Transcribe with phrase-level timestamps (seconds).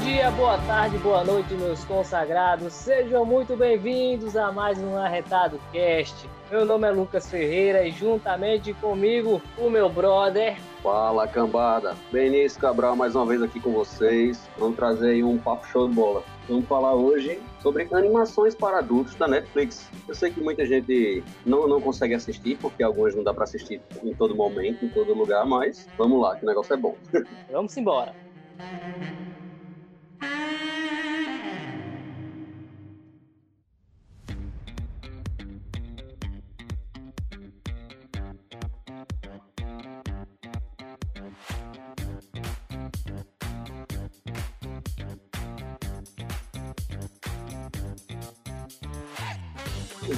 [0.00, 2.72] dia, boa tarde, boa noite, meus consagrados.
[2.72, 6.39] Sejam muito bem-vindos a mais um Arretado Cast.
[6.50, 10.58] Meu nome é Lucas Ferreira e juntamente comigo o meu brother.
[10.82, 14.50] Fala cambada, Benício Cabral mais uma vez aqui com vocês.
[14.58, 16.24] Vamos trazer aí um papo show de bola.
[16.48, 19.88] Vamos falar hoje sobre animações para adultos da Netflix.
[20.08, 23.80] Eu sei que muita gente não, não consegue assistir, porque algumas não dá para assistir
[24.02, 26.96] em todo momento, em todo lugar, mas vamos lá, que o negócio é bom.
[27.48, 28.12] Vamos embora.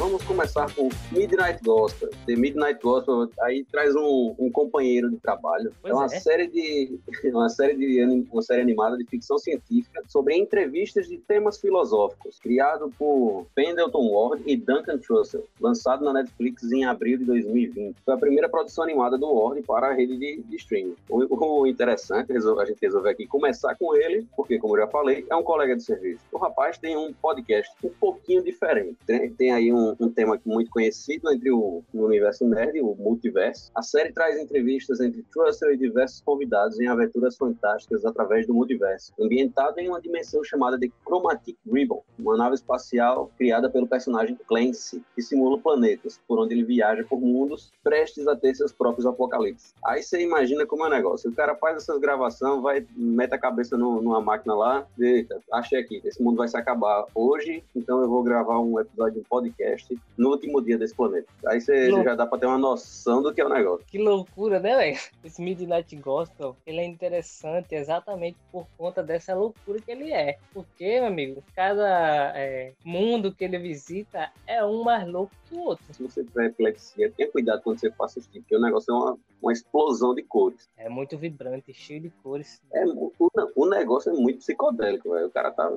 [0.03, 2.11] Vamos começar com Midnight Gospel.
[2.27, 5.73] The Midnight Gospel aí traz um, um companheiro de trabalho.
[5.81, 6.09] Pois é uma é.
[6.09, 6.99] série de
[7.31, 12.93] uma série de uma série animada de ficção científica sobre entrevistas de temas filosóficos, criado
[12.99, 17.95] por Pendleton Ward e Duncan Trussell, lançado na Netflix em abril de 2020.
[18.05, 20.97] Foi a primeira produção animada do Ward para a rede de, de streaming.
[21.09, 25.25] O, o interessante, a gente resolveu aqui começar com ele, porque como eu já falei,
[25.31, 26.25] é um colega de serviço.
[26.33, 28.97] O rapaz tem um podcast um pouquinho diferente.
[29.07, 33.71] Tem, tem aí um, um tema muito conhecido entre o, o universo nerd, o multiverso.
[33.75, 39.13] A série traz entrevistas entre Trussell e diversos convidados em aventuras fantásticas através do multiverso,
[39.21, 45.03] ambientado em uma dimensão chamada de Chromatic Ribbon, uma nave espacial criada pelo personagem Clancy,
[45.15, 49.75] que simula planetas, por onde ele viaja por mundos prestes a ter seus próprios apocalipses.
[49.85, 51.31] Aí você imagina como é o negócio.
[51.31, 55.81] O cara faz essas gravações, vai, mete a cabeça no, numa máquina lá, eita, achei
[55.81, 59.25] aqui, esse mundo vai se acabar hoje, então eu vou gravar um episódio de um
[59.25, 59.82] podcast
[60.17, 61.29] no último dia desse planeta.
[61.47, 63.85] Aí você já dá pra ter uma noção do que é o negócio.
[63.87, 64.99] Que loucura, né, velho?
[65.25, 70.39] Esse Midnight Gospel, ele é interessante exatamente por conta dessa loucura que ele é.
[70.53, 75.61] Porque, meu amigo, cada é, mundo que ele visita é um mais louco que o
[75.61, 75.85] outro.
[75.93, 79.19] Se você tiver epilepsia, tenha cuidado quando você for assistir, porque o negócio é uma,
[79.43, 80.69] uma explosão de cores.
[80.77, 82.61] É muito vibrante, cheio de cores.
[82.73, 83.13] É, o,
[83.57, 85.27] o negócio é muito psicodélico, velho.
[85.27, 85.71] O cara tá.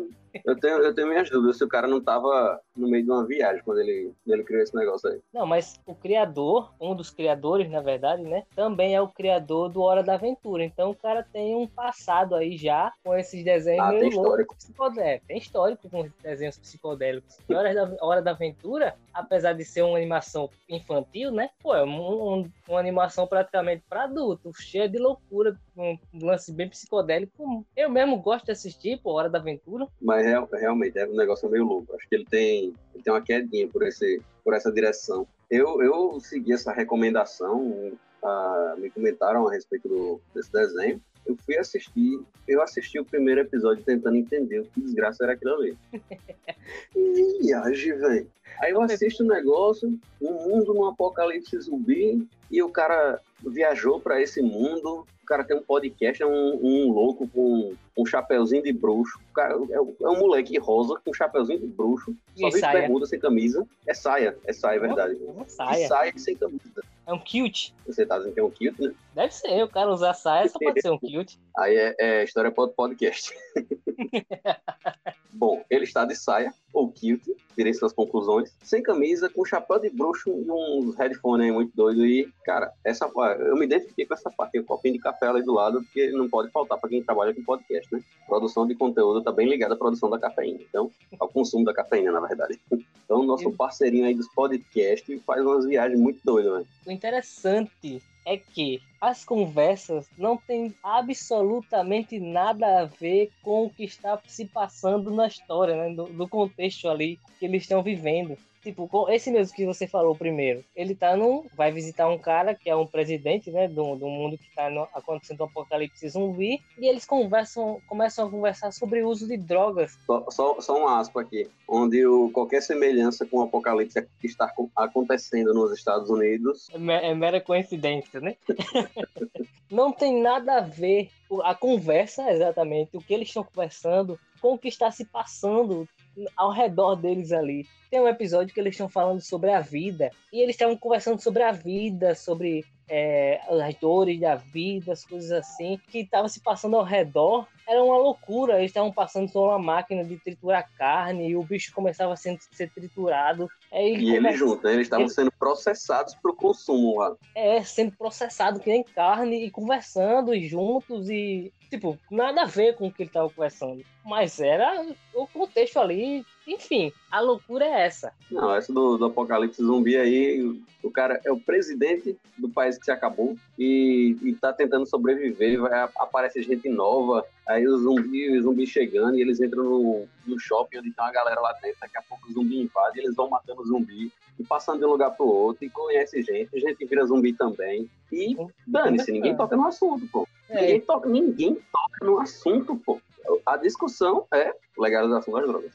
[0.44, 3.26] Eu tenho, eu tenho minhas dúvidas se o cara não tava no meio de uma
[3.26, 5.20] viagem quando ele ele criou esse negócio aí.
[5.34, 8.44] Não, mas o criador, um dos criadores, na verdade, né?
[8.56, 10.64] Também é o criador do Hora da Aventura.
[10.64, 14.56] Então o cara tem um passado aí já com esses desenhos ah, tem histórico.
[14.56, 15.28] psicodélicos.
[15.28, 17.38] Tem histórico com desenhos psicodélicos.
[17.48, 21.50] E Hora da, Hora da Aventura, apesar de ser uma animação infantil, né?
[21.62, 26.70] Pô, é um, um, uma animação praticamente para adulto, cheia de loucura, um lance bem
[26.70, 27.66] psicodélico.
[27.76, 29.88] Eu mesmo gosto de assistir, pô, Hora da Aventura.
[30.02, 31.96] Mas é, realmente é um negócio meio louco.
[31.96, 35.28] Acho que ele tem, ele tem uma quedinha por esse por essa direção.
[35.50, 37.92] Eu, eu segui essa recomendação,
[38.24, 41.02] uh, me comentaram a respeito do, desse desenho.
[41.26, 45.56] Eu fui assistir, eu assisti o primeiro episódio tentando entender o que desgraça era aquilo
[45.56, 45.78] ali.
[47.42, 48.32] Viagem, velho.
[48.62, 54.00] Aí eu assisto o um negócio, um mundo num apocalipse zumbi, e o cara viajou
[54.00, 58.62] para esse mundo, o cara tem um podcast, é um, um louco com um chapeuzinho
[58.62, 59.20] de bruxo.
[59.32, 63.08] O cara, é, é, um moleque rosa com um chapeuzinho de bruxo, só vê bermuda
[63.08, 63.66] sem camisa.
[63.88, 65.16] É saia, é saia, é verdade.
[65.16, 65.88] É saia.
[65.88, 66.84] saia sem camisa.
[67.08, 67.72] É um kilt.
[67.88, 68.94] Você tá dizendo que é um kilt, né?
[69.16, 71.36] Deve ser, o cara usar saia só pode ser um kilt.
[71.58, 73.34] Aí é, é história para outro podcast.
[75.32, 77.22] Bom, ele está de saia, ou kilt,
[77.56, 82.06] tirei suas conclusões, sem camisa, com chapéu de bruxo e uns headphones muito doido.
[82.06, 85.54] E, cara, essa eu me identifiquei com essa parte, o copinho de café ali do
[85.54, 88.02] lado, porque não pode faltar para quem trabalha com podcast, né?
[88.26, 90.90] Produção de conteúdo tá bem ligada à produção da cafeína, então,
[91.20, 92.60] ao consumo da cafeína, na verdade.
[93.04, 96.68] Então, nosso parceirinho aí dos podcasts faz umas viagens muito doidas, velho.
[96.88, 103.84] O interessante é que as conversas não têm absolutamente nada a ver com o que
[103.84, 105.94] está se passando na história, né?
[105.94, 108.36] do, contexto ali que eles estão vivendo.
[108.66, 111.46] Tipo, esse mesmo que você falou primeiro, ele tá num.
[111.56, 113.68] Vai visitar um cara que é um presidente, né?
[113.68, 116.60] Do, do mundo que tá no, acontecendo o apocalipse zumbi.
[116.76, 120.00] E eles conversam, começam a conversar sobre o uso de drogas.
[120.08, 121.48] Só, só, só um aspa aqui.
[121.68, 126.68] Onde o, qualquer semelhança com o apocalipse que está acontecendo nos Estados Unidos.
[126.72, 128.36] É, é mera coincidência, né?
[129.70, 131.12] Não tem nada a ver
[131.44, 135.88] a conversa, exatamente, o que eles estão conversando com o que está se passando
[136.36, 137.66] ao redor deles ali.
[137.90, 141.44] Tem um episódio que eles estão falando sobre a vida e eles estavam conversando sobre
[141.44, 146.76] a vida, sobre é, as dores da vida, as coisas assim, que estavam se passando
[146.76, 148.58] ao redor, era uma loucura.
[148.58, 152.38] Eles estavam passando por uma máquina de triturar carne e o bicho começava a ser,
[152.52, 153.48] ser triturado.
[153.72, 154.74] Ele e eles juntos, né?
[154.74, 157.16] Eles estavam sendo processados para o consumo lá.
[157.34, 162.88] É, sendo processado que nem carne e conversando juntos e, tipo, nada a ver com
[162.88, 163.84] o que ele estava conversando.
[164.04, 168.14] Mas era o contexto ali, enfim, a loucura é essa.
[168.32, 170.42] Não, essa do, do apocalipse zumbi aí,
[170.84, 175.60] o cara é o presidente do país que se acabou e, e tá tentando sobreviver,
[175.60, 180.40] vai, aparece gente nova, aí o zumbi, o zumbi chegando e eles entram no, no
[180.40, 183.30] shopping onde tem uma galera lá dentro, daqui a pouco o zumbi invade, eles vão
[183.30, 187.06] matando o zumbi e passando de um lugar pro outro e conhece gente, gente vira
[187.06, 188.36] zumbi também e
[188.68, 190.28] dane-se, ninguém toca no assunto, pô.
[190.50, 190.62] É.
[190.62, 193.02] Ninguém, toca, ninguém toca no assunto, pô.
[193.46, 195.72] A discussão é legalização das drogas.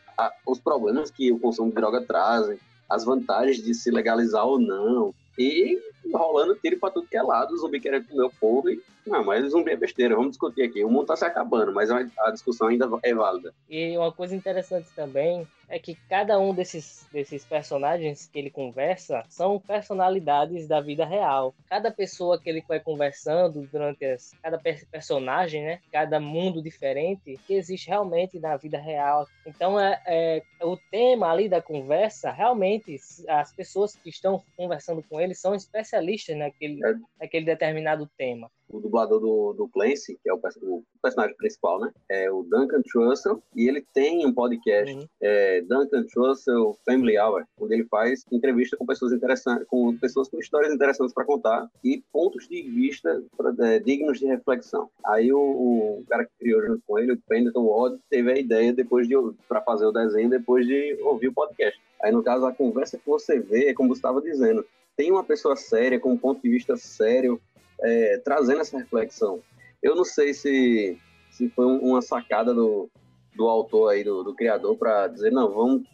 [0.46, 2.58] os problemas que o consumo de droga trazem,
[2.88, 5.78] as vantagens de se legalizar ou não, e
[6.12, 9.50] rolando tiro para tudo que é lado, zumbi querendo comer o povo e não, mas
[9.50, 10.84] zumbi é besteira, vamos discutir aqui.
[10.84, 13.54] O mundo está se acabando, mas a discussão ainda é válida.
[13.68, 19.24] E uma coisa interessante também é que cada um desses, desses personagens que ele conversa
[19.28, 21.54] são personalidades da vida real.
[21.68, 25.80] Cada pessoa que ele vai conversando durante as, cada personagem, né?
[25.92, 29.26] Cada mundo diferente que existe realmente na vida real.
[29.46, 32.98] Então é, é o tema ali da conversa realmente
[33.28, 35.89] as pessoas que estão conversando com ele são especialistas
[36.34, 36.94] naquele, é.
[37.18, 41.90] naquele determinado tema o dublador do, do Clancy, que é o, o, personagem principal, né?
[42.08, 45.06] É o Duncan Trussell, e ele tem um podcast, uhum.
[45.20, 50.38] é, Duncan Trussell Family Hour, onde ele faz entrevista com pessoas interessantes, com pessoas com
[50.38, 54.88] histórias interessantes para contar e pontos de vista pra, é, dignos de reflexão.
[55.04, 58.72] Aí o, o, cara que criou junto com ele, o Pendleton Ward, teve a ideia
[58.72, 59.14] depois de
[59.48, 61.80] para fazer o desenho depois de ouvir o podcast.
[62.02, 64.64] Aí no caso a conversa que você vê é como você estava dizendo,
[65.00, 67.40] tem uma pessoa séria com um ponto de vista sério
[67.80, 69.40] é, trazendo essa reflexão.
[69.82, 70.98] Eu não sei se,
[71.30, 72.86] se foi uma sacada do,
[73.34, 75.88] do autor aí, do, do criador, para dizer, não, vamos,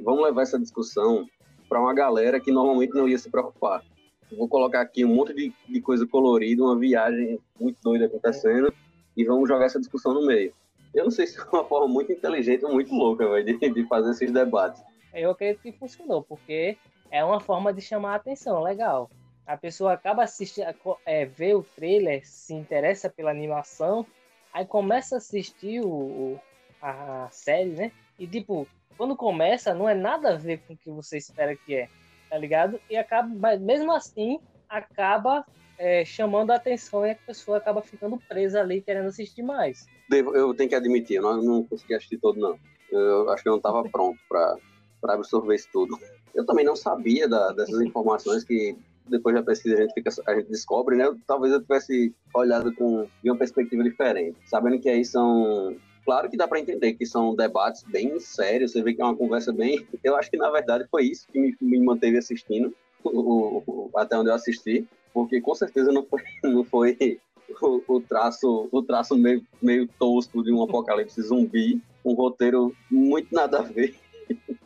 [0.00, 1.24] vamos levar essa discussão
[1.68, 3.84] para uma galera que normalmente não ia se preocupar.
[4.36, 8.74] vou colocar aqui um monte de, de coisa colorida, uma viagem muito doida acontecendo,
[9.16, 10.52] e vamos jogar essa discussão no meio.
[10.92, 13.86] Eu não sei se é uma forma muito inteligente ou muito louca véio, de, de
[13.86, 14.82] fazer esses debates.
[15.14, 16.76] Eu acredito que funcionou, porque
[17.10, 19.10] é uma forma de chamar a atenção, legal
[19.48, 20.66] a pessoa acaba assistindo,
[21.06, 24.04] é, vê o trailer, se interessa pela animação,
[24.52, 26.40] aí começa a assistir o, o,
[26.82, 27.92] a série, né?
[28.18, 28.68] E tipo,
[28.98, 31.88] quando começa, não é nada a ver com o que você espera que é,
[32.28, 32.78] tá ligado?
[32.90, 34.38] E acaba, mas mesmo assim,
[34.68, 35.46] acaba
[35.78, 39.86] é, chamando a atenção e a pessoa acaba ficando presa ali, querendo assistir mais.
[40.12, 42.58] Eu tenho que admitir, eu não, não consegui assistir todo, não.
[42.92, 44.58] Eu acho que eu não estava pronto para
[45.04, 45.98] absorver isso tudo.
[46.34, 48.76] Eu também não sabia da, dessas informações que
[49.08, 51.04] depois da pesquisa a gente, fica, a gente descobre, né?
[51.26, 56.36] Talvez eu tivesse olhado com de uma perspectiva diferente, sabendo que aí são claro que
[56.36, 59.86] dá para entender que são debates bem sérios, você vê que é uma conversa bem.
[60.02, 62.74] Eu acho que na verdade foi isso que me, me manteve assistindo,
[63.04, 67.18] o, o, até onde eu assisti, porque com certeza não foi, não foi
[67.60, 73.34] o, o traço, o traço meio, meio tosco de um apocalipse zumbi, um roteiro muito
[73.34, 73.94] nada a ver.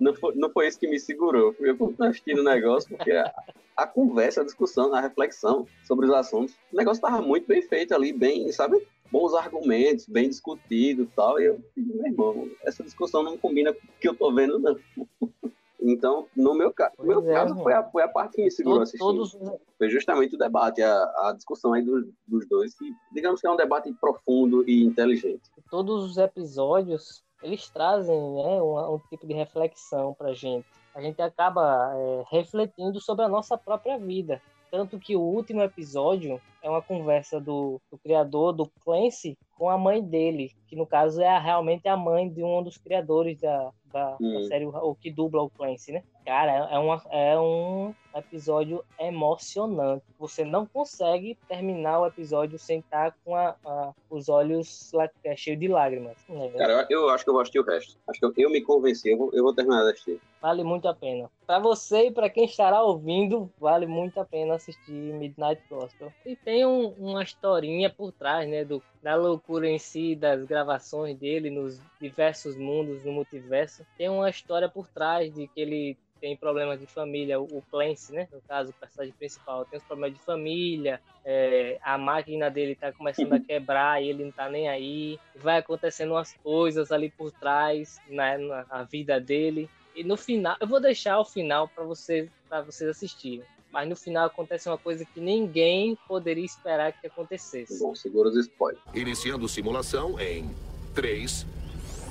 [0.00, 1.54] Não foi, não foi isso que me segurou.
[1.60, 3.32] Eu fui assistindo o negócio porque a,
[3.76, 7.94] a, conversa, a discussão, a reflexão sobre os assuntos, o negócio estava muito bem feito
[7.94, 8.82] ali, bem, sabe?
[9.12, 11.38] Bons argumentos, bem discutido e tal.
[11.38, 14.76] E eu, meu irmão, essa discussão não combina com o que eu tô vendo, não.
[15.82, 18.50] Então, no meu, ca no meu é, caso, foi a, foi a parte que me
[18.50, 19.00] segurou assistindo.
[19.00, 19.38] Todos...
[19.78, 23.50] Foi justamente o debate, a, a discussão aí dos, dos dois, que digamos que é
[23.50, 25.40] um debate profundo e inteligente.
[25.70, 30.66] Todos os episódios eles trazem né, um, um tipo de reflexão para a gente.
[30.94, 34.40] A gente acaba é, refletindo sobre a nossa própria vida.
[34.70, 39.76] Tanto que o último episódio é uma conversa do, do criador do Clancy com a
[39.76, 43.72] mãe dele, que no caso é a, realmente a mãe de um dos criadores da,
[43.92, 46.04] da, da série, o que dubla o Clancy, né?
[46.30, 50.04] Cara, é, uma, é um episódio emocionante.
[50.16, 54.92] Você não consegue terminar o episódio sem estar com a, a, os olhos
[55.24, 56.16] é, cheios de lágrimas.
[56.28, 56.50] Né?
[56.50, 57.98] Cara, eu, eu, acho que eu vou assistir o resto.
[58.06, 60.20] Acho que eu, eu me convenci, eu vou, eu vou terminar de assistir.
[60.40, 61.28] Vale muito a pena.
[61.44, 66.12] Para você e para quem estará ouvindo, vale muito a pena assistir Midnight Gospel.
[66.24, 71.16] E tem um, uma historinha por trás, né, do, da loucura em si, das gravações
[71.16, 73.84] dele nos diversos mundos do multiverso.
[73.96, 78.28] Tem uma história por trás de que ele tem problemas de família, o Clancy, né?
[78.30, 82.92] No caso, o personagem principal, tem os problemas de família, é, a máquina dele tá
[82.92, 85.18] começando a quebrar e ele não tá nem aí.
[85.34, 89.68] Vai acontecendo umas coisas ali por trás, né, na, na vida dele.
[89.96, 93.44] E no final, eu vou deixar o final para vocês, para vocês assistirem.
[93.72, 97.78] Mas no final acontece uma coisa que ninguém poderia esperar que acontecesse.
[97.78, 98.82] Bom, segura os spoilers.
[98.94, 100.50] Iniciando simulação em
[100.94, 101.46] 3,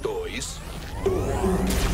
[0.01, 0.60] 2,
[1.86, 1.88] 1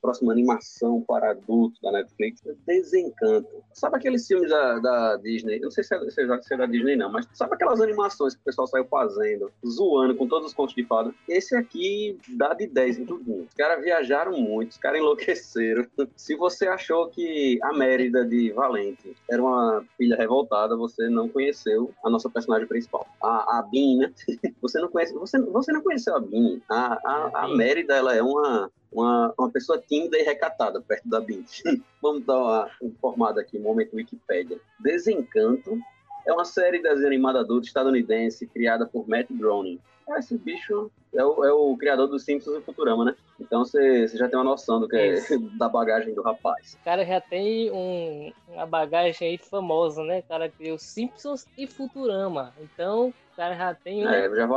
[0.00, 3.48] próxima animação para adultos da Netflix, Desencanto.
[3.72, 5.56] Sabe aqueles filmes da, da Disney?
[5.56, 7.80] Eu não sei se é, se, é, se é da Disney, não, mas sabe aquelas
[7.80, 11.14] animações que o pessoal saiu fazendo, zoando com todos os contos de fada?
[11.28, 13.44] Esse aqui dá de 10 em tudo.
[13.44, 15.86] Os caras viajaram muito, os caras enlouqueceram.
[16.16, 21.92] Se você achou que a Mérida de Valente era uma filha revoltada, você não conheceu
[22.04, 23.06] a nossa personagem principal.
[23.22, 24.12] A, a Bean, né?
[24.60, 26.60] Você não conhece, você, você não conheceu a Bean.
[26.68, 31.20] A, a, a Mérida, ela é uma uma, uma pessoa tímida e recatada perto da
[31.20, 31.62] Bint.
[32.02, 34.60] Vamos dar uma informada aqui, momento Wikipedia.
[34.80, 35.78] Desencanto
[36.26, 39.80] é uma série de desenho animado adulto estadunidense criada por Matt Groening.
[40.08, 43.14] Ah, esse bicho é o, é o criador dos Simpsons e Futurama, né?
[43.38, 45.16] Então você já tem uma noção do que é,
[45.58, 46.78] da bagagem do rapaz.
[46.80, 50.20] O cara já tem um, uma bagagem aí famosa, né?
[50.20, 52.54] O cara criou Simpsons e Futurama.
[52.58, 54.06] Então o cara já tem.
[54.06, 54.48] Um, é, já,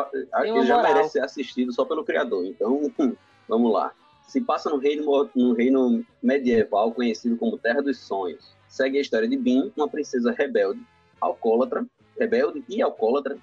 [0.41, 2.45] tem ele já merece ser assistido só pelo criador.
[2.45, 2.81] Então
[3.47, 3.93] vamos lá
[4.27, 8.55] se passa no reino, no reino medieval conhecido como Terra dos Sonhos.
[8.67, 10.81] Segue a história de Bin, uma princesa rebelde,
[11.19, 11.85] alcoólatra,
[12.17, 13.37] rebelde e alcoólatra,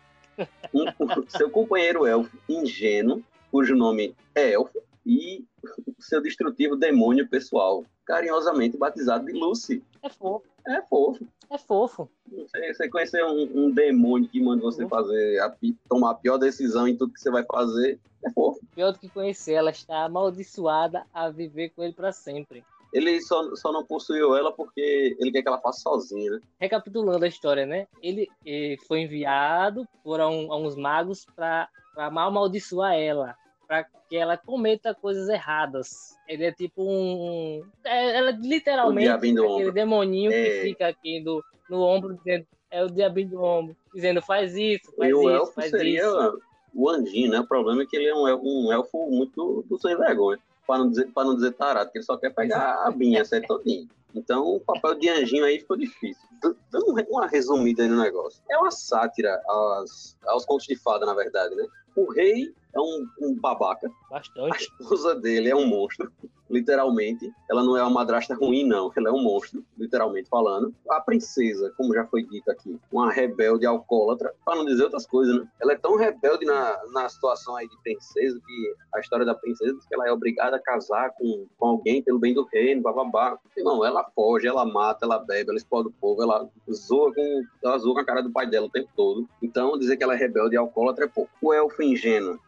[0.72, 0.84] um,
[1.28, 5.44] seu companheiro elfo ingênuo, cujo nome é Elfo, e
[5.98, 9.84] seu destrutivo demônio pessoal, carinhosamente batizado de Lucy.
[10.02, 10.46] É fofo.
[10.66, 11.26] É fofo.
[11.50, 12.10] É fofo.
[12.32, 15.54] Você, você conhecer um, um, demônio que manda você fazer a,
[15.88, 18.60] tomar a pior decisão em tudo que você vai fazer, é fofo.
[18.74, 22.64] Pior do que conhecer, ela está amaldiçoada a viver com ele para sempre.
[22.94, 26.40] Ele só, só não possuiu ela porque ele quer que ela faça sozinha, né?
[26.58, 27.86] Recapitulando a história, né?
[28.02, 31.68] Ele, ele foi enviado por um, uns magos para
[32.10, 33.36] mal amaldiçoar ela
[33.68, 36.16] para que ela cometa coisas erradas.
[36.26, 37.62] Ele é tipo um.
[37.84, 39.72] É, ela literalmente aquele ombro.
[39.72, 40.44] demoninho é.
[40.44, 42.46] que fica aqui do, no ombro dizendo.
[42.70, 45.22] É o diabinho do ombro, dizendo faz isso, faz e isso.
[45.22, 46.38] O elfo faz seria isso.
[46.74, 47.40] o anjinho, né?
[47.40, 50.38] O problema é que ele é um elfo, um elfo muito do sem vergonha.
[50.66, 53.88] Para não, dizer, não dizer tarado, porque ele só quer pegar a binha, ser todinho.
[54.14, 56.26] Então o papel de anjinho aí ficou difícil.
[56.70, 58.42] Dando uma resumida aí no negócio.
[58.50, 61.66] É uma sátira aos, aos contos de fada, na verdade, né?
[61.96, 63.90] O rei é um, um babaca.
[64.10, 64.52] Bastante.
[64.52, 66.12] A esposa dele é um monstro
[66.50, 67.32] literalmente.
[67.50, 68.90] Ela não é uma madrasta ruim, não.
[68.96, 70.74] Ela é um monstro, literalmente falando.
[70.90, 75.36] A princesa, como já foi dito aqui, uma rebelde alcoólatra, para não dizer outras coisas,
[75.36, 75.46] né?
[75.60, 79.78] Ela é tão rebelde na, na situação aí de princesa que a história da princesa
[79.88, 83.38] que ela é obrigada a casar com, com alguém pelo bem do reino, bababá.
[83.58, 87.78] Não, ela foge, ela mata, ela bebe, ela explode o povo, ela zoa com, ela
[87.78, 89.28] zoa com a cara do pai dela o tempo todo.
[89.42, 91.30] Então, dizer que ela é rebelde e alcoólatra é pouco.
[91.42, 92.38] O elfo ingênuo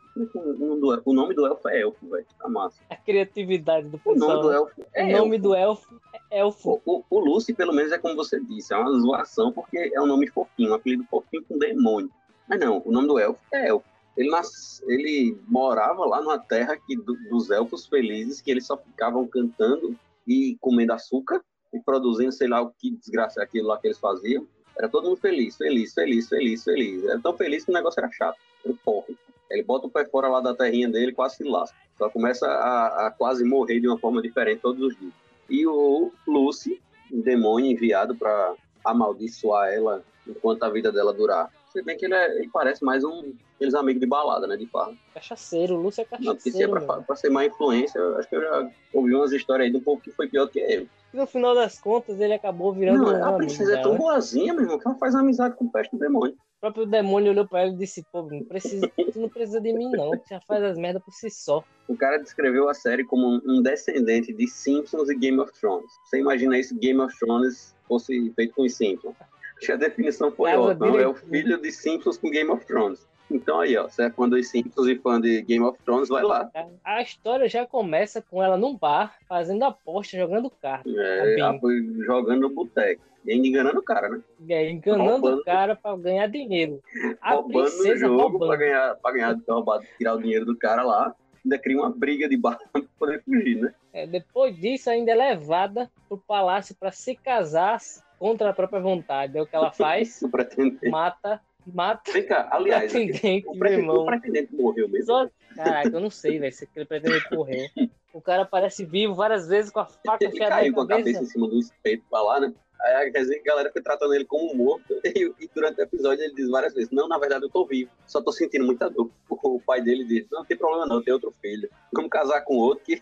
[1.05, 2.27] o nome do elfo é elfo, velho.
[2.39, 2.83] Tá massa.
[2.89, 4.17] A criatividade do pessoal.
[4.17, 5.43] O nome do elfo é O nome elfo.
[5.49, 6.01] do elfo
[6.31, 6.83] é elfo.
[6.85, 10.01] O, o, o Lucy, pelo menos, é como você disse, é uma zoação, porque é
[10.01, 12.11] um nome fofinho, um apelido fofinho com demônio.
[12.49, 13.89] Mas não, o nome do elfo é elfo.
[14.17, 14.83] Ele, nas...
[14.87, 19.97] ele morava lá numa terra que, do, dos elfos felizes, que eles só ficavam cantando
[20.27, 23.99] e comendo açúcar e produzindo, sei lá o que desgraça é aquilo lá que eles
[23.99, 24.47] faziam.
[24.77, 27.05] Era todo mundo feliz, feliz, feliz, feliz, feliz.
[27.05, 28.39] Era tão feliz que o negócio era chato.
[28.65, 29.17] Era porre.
[29.51, 31.77] Ele bota o pé fora lá da terrinha dele quase se lasca.
[31.99, 35.13] Só começa a, a, quase morrer de uma forma diferente todos os dias.
[35.49, 36.81] E o Lucy,
[37.13, 38.55] um demônio enviado para
[38.85, 41.51] amaldiçoar ela enquanto a vida dela durar.
[41.67, 44.57] Você bem que ele, é, ele parece mais um aqueles amigos de balada, né?
[44.57, 44.93] De farra.
[45.13, 46.33] Cachaceiro, o Lúcio é cachaceiro.
[46.33, 49.33] Não, porque se é pra, pra, ser má influência, acho que eu já ouvi umas
[49.33, 50.89] histórias aí de um povo que foi pior que ele.
[51.13, 53.05] E no final das contas, ele acabou virando.
[53.05, 55.93] Não, a princesa é tão boazinha, meu irmão, que ela faz amizade com o peste
[55.93, 56.37] do demônio.
[56.61, 59.73] O próprio demônio olhou pra ele e disse: Pô, não precisa, tu não precisa de
[59.73, 60.11] mim, não.
[60.11, 61.65] Tu já faz as merdas por si só.
[61.89, 65.91] O cara descreveu a série como um descendente de Simpsons e Game of Thrones.
[66.05, 69.17] Você imagina isso Game of Thrones fosse feito com os Simpsons?
[69.57, 71.01] Acho que a definição foi ótima.
[71.01, 73.09] É o filho de Simpsons com Game of Thrones.
[73.31, 76.23] Então aí, ó, você é fã dos Simpsons e fã de Game of Thrones, vai
[76.23, 76.51] lá.
[76.85, 80.93] A história já começa com ela num bar, fazendo aposta, jogando cartas.
[80.97, 83.03] É, foi jogando no boteco.
[83.25, 84.21] E ainda enganando o cara, né?
[84.49, 85.41] É, enganando roubando.
[85.41, 86.83] o cara pra ganhar dinheiro.
[87.21, 88.47] A roubando o jogo roubando.
[88.47, 91.15] pra ganhar, pra ganhar roubar, tirar o dinheiro do cara lá.
[91.45, 93.75] Ainda cria uma briga de bar pra poder fugir, né?
[93.93, 97.79] É, depois disso, ainda é levada pro palácio para se casar
[98.19, 99.37] contra a própria vontade.
[99.37, 100.21] É o que ela faz.
[100.91, 101.41] mata
[101.75, 102.13] Mata.
[102.13, 105.07] Vem cá, aliás, pretendente, o, pretendente, o pretendente morreu mesmo.
[105.07, 105.31] Só...
[105.55, 107.67] Caraca, eu não sei, velho, se aquele pretendente morreu.
[108.13, 111.27] O cara aparece vivo várias vezes com a faca Ele caiu com a cabeça em
[111.27, 112.53] cima do espeto pra lá, né?
[112.81, 115.01] Aí a galera foi tratando ele como morto.
[115.05, 117.91] E, e, durante o episódio ele diz várias vezes: Não, na verdade eu tô vivo,
[118.07, 119.11] só tô sentindo muita dor.
[119.29, 121.69] O pai dele diz: Não, não tem problema não, tem outro filho.
[121.93, 123.01] Vamos casar com outro que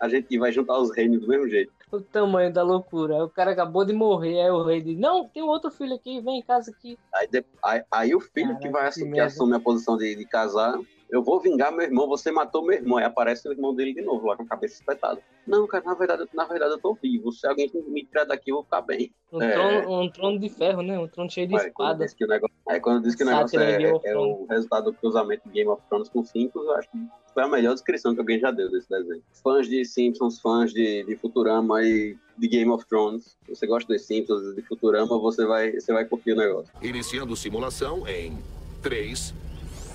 [0.00, 1.72] a gente vai juntar os reinos do mesmo jeito.
[1.98, 3.24] O tamanho da loucura.
[3.24, 6.20] O cara acabou de morrer, aí o rei diz: Não, tem um outro filho aqui,
[6.20, 6.98] vem em casa aqui.
[7.14, 7.28] Aí,
[7.64, 10.78] aí, aí o filho Caraca, que vai assumir, que assume a posição de, de casar
[11.10, 12.98] eu vou vingar meu irmão, você matou meu irmão.
[12.98, 15.20] Aí aparece o irmão dele de novo, lá com a cabeça espetada.
[15.46, 17.32] Não, cara, na verdade, na verdade eu tô vivo.
[17.32, 19.12] Se alguém me tirar daqui, eu vou ficar bem.
[19.32, 19.52] Um, é...
[19.52, 20.98] trono, um trono de ferro, né?
[20.98, 22.14] Um trono cheio de espadas.
[22.20, 22.56] Negócio...
[22.68, 25.82] Aí quando diz que o negócio é, é, o resultado do cruzamento de Game of
[25.88, 26.98] Thrones com Simpsons, eu acho que
[27.32, 29.22] foi a melhor descrição que alguém já deu desse desenho.
[29.42, 33.36] Fãs de Simpsons, fãs de, de Futurama e de Game of Thrones.
[33.44, 36.72] Se você gosta dos Simpsons e de Futurama, você vai, você vai curtir o negócio.
[36.82, 38.36] Iniciando simulação em
[38.82, 39.34] 3,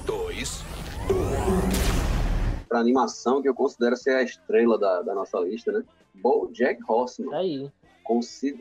[0.05, 0.63] 2,
[2.63, 2.67] 1.
[2.67, 5.83] Pra animação, que eu considero ser a estrela da, da nossa lista, né?
[6.51, 7.31] Jack Horseman.
[7.31, 7.71] Tá aí.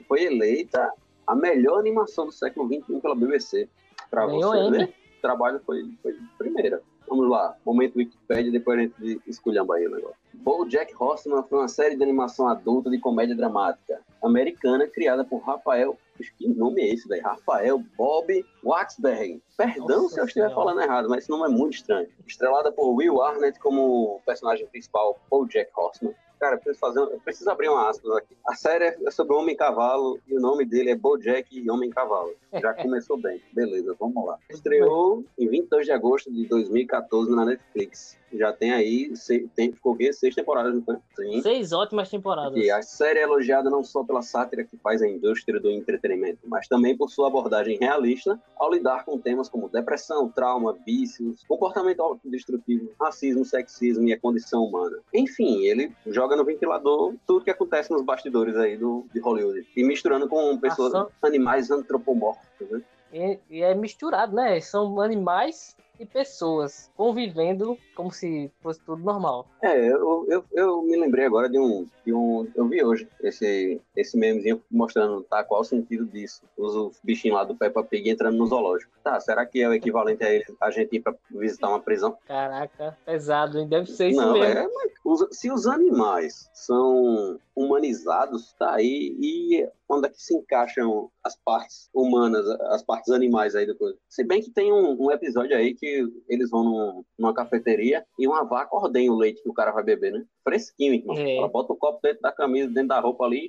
[0.08, 0.90] Foi eleita
[1.26, 3.68] a melhor animação do século XXI pela BBC.
[4.10, 6.82] Pra Ganhou você ver, o trabalho foi, foi primeira.
[7.08, 10.23] Vamos lá, momento Wikipedia, depois a gente esculhamba aí o negócio.
[10.68, 15.96] Jack Horseman foi uma série de animação adulta de comédia dramática americana criada por Rafael
[16.38, 17.22] que nome é esse, velho?
[17.22, 19.42] Rafael Bob Waxberg.
[19.56, 22.08] Perdão Nossa se eu estiver falando errado, mas esse nome é muito estranho.
[22.26, 26.14] Estrelada por Will Arnett como personagem principal, Paul Jack Horseman.
[26.38, 28.36] Cara, eu preciso, fazer, eu preciso abrir uma aspas aqui.
[28.46, 32.34] A série é sobre Homem-Cavalo e o nome dele é Bojack e Homem-Cavalo.
[32.60, 33.40] Já começou bem.
[33.52, 34.38] Beleza, vamos lá.
[34.50, 39.12] Estreou em 22 de agosto de 2014 na Netflix já tem aí,
[39.54, 40.96] tem, ficou seis temporadas, foi?
[41.16, 41.42] Sim.
[41.42, 42.56] Seis ótimas temporadas.
[42.56, 46.40] E a série é elogiada não só pela sátira que faz a indústria do entretenimento,
[46.46, 52.00] mas também por sua abordagem realista ao lidar com temas como depressão, trauma, vícios, comportamento
[52.00, 54.98] autodestrutivo, racismo, sexismo e a condição humana.
[55.12, 59.66] Enfim, ele joga no ventilador tudo que acontece nos bastidores aí do, de Hollywood.
[59.76, 61.08] E misturando com pessoas, Ação.
[61.22, 62.82] animais antropomórficos, né?
[63.12, 64.60] E, e é misturado, né?
[64.60, 69.46] São animais e pessoas convivendo como se fosse tudo normal.
[69.62, 72.50] É, eu, eu, eu me lembrei agora de um, de um.
[72.54, 76.42] Eu vi hoje esse, esse memezinho mostrando tá, qual o sentido disso.
[76.56, 78.92] Os bichinhos lá do Peppa Pig entrando no zoológico.
[79.02, 82.16] Tá, será que é o equivalente a, ele, a gente ir pra visitar uma prisão?
[82.26, 83.68] Caraca, pesado, hein?
[83.68, 84.58] Deve ser isso Não, mesmo.
[84.58, 84.68] É,
[85.04, 89.16] os, se os animais são humanizados, tá aí.
[89.20, 93.96] E onde é que se encaixam as partes humanas, as partes animais aí depois?
[94.08, 98.26] Se bem que tem um, um episódio aí que eles vão num, numa cafeteria e
[98.26, 100.24] uma vaca ordenha o leite que o cara vai beber, né?
[100.42, 101.16] Fresquinho, irmão.
[101.16, 101.36] É.
[101.36, 103.48] Ela bota o copo dentro da camisa, dentro da roupa ali.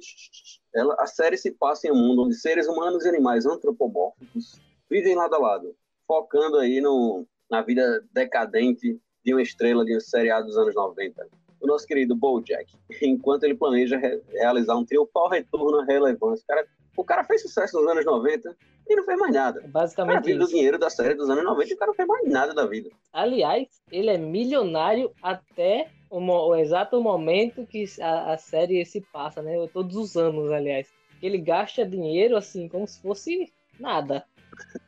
[0.73, 5.15] Ela, a série se passa em um mundo onde seres humanos e animais antropomórficos vivem
[5.15, 5.75] lado a lado,
[6.07, 11.27] focando aí no, na vida decadente de uma estrela de um seriado dos anos 90
[11.65, 16.43] nosso querido Bojack, enquanto ele planeja re realizar um triunfal retorno à relevância.
[16.43, 18.55] O cara, o cara fez sucesso nos anos 90
[18.87, 19.63] e não fez mais nada.
[19.67, 20.19] Basicamente.
[20.19, 22.29] O cara do dinheiro da série dos anos 90 e o cara não fez mais
[22.29, 22.89] nada da vida.
[23.11, 29.41] Aliás, ele é milionário até o, o exato momento que a, a, série se passa,
[29.41, 29.53] né?
[29.73, 30.87] Todos os anos, aliás.
[31.21, 34.23] Ele gasta dinheiro assim, como se fosse nada.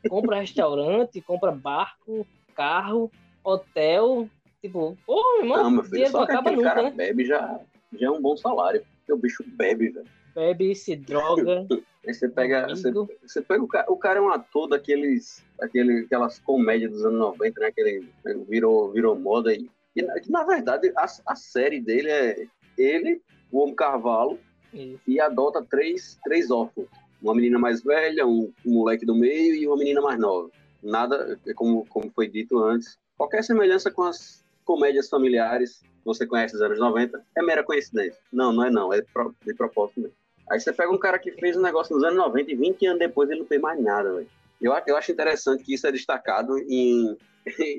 [0.08, 3.10] Compra restaurante, compra barco, carro,
[3.42, 4.28] hotel,
[4.62, 6.90] Tipo, pô, não, meu filho, só que acaba nunca, cara né?
[6.90, 7.60] bebe já,
[7.92, 8.84] já é um bom salário.
[8.98, 10.06] Porque o bicho bebe, velho.
[10.34, 11.66] Bebe, se droga.
[12.06, 16.00] Aí você pega, você, você, pega o cara, o cara é um ator daqueles, daquele,
[16.00, 17.66] aquelas comédias dos anos 90, né?
[17.66, 18.08] Aquele
[18.48, 19.68] virou, virou moda aí.
[19.94, 24.38] E, e, na verdade, a, a série dele é ele, o Homem Carvalho,
[24.72, 25.00] Isso.
[25.06, 26.86] e adota três, três órfãos.
[27.20, 30.50] Uma menina mais velha, um, um moleque do meio e uma menina mais nova.
[30.82, 36.52] Nada, como, como foi dito antes, qualquer semelhança com as comédias familiares que você conhece
[36.52, 38.20] dos anos 90 é mera coincidência.
[38.30, 40.14] Não, não é não, é de propósito mesmo.
[40.50, 42.98] Aí você pega um cara que fez um negócio nos anos 90 e 20 anos
[42.98, 44.28] depois ele não fez mais nada, velho.
[44.60, 47.16] Eu, eu acho interessante que isso é destacado em.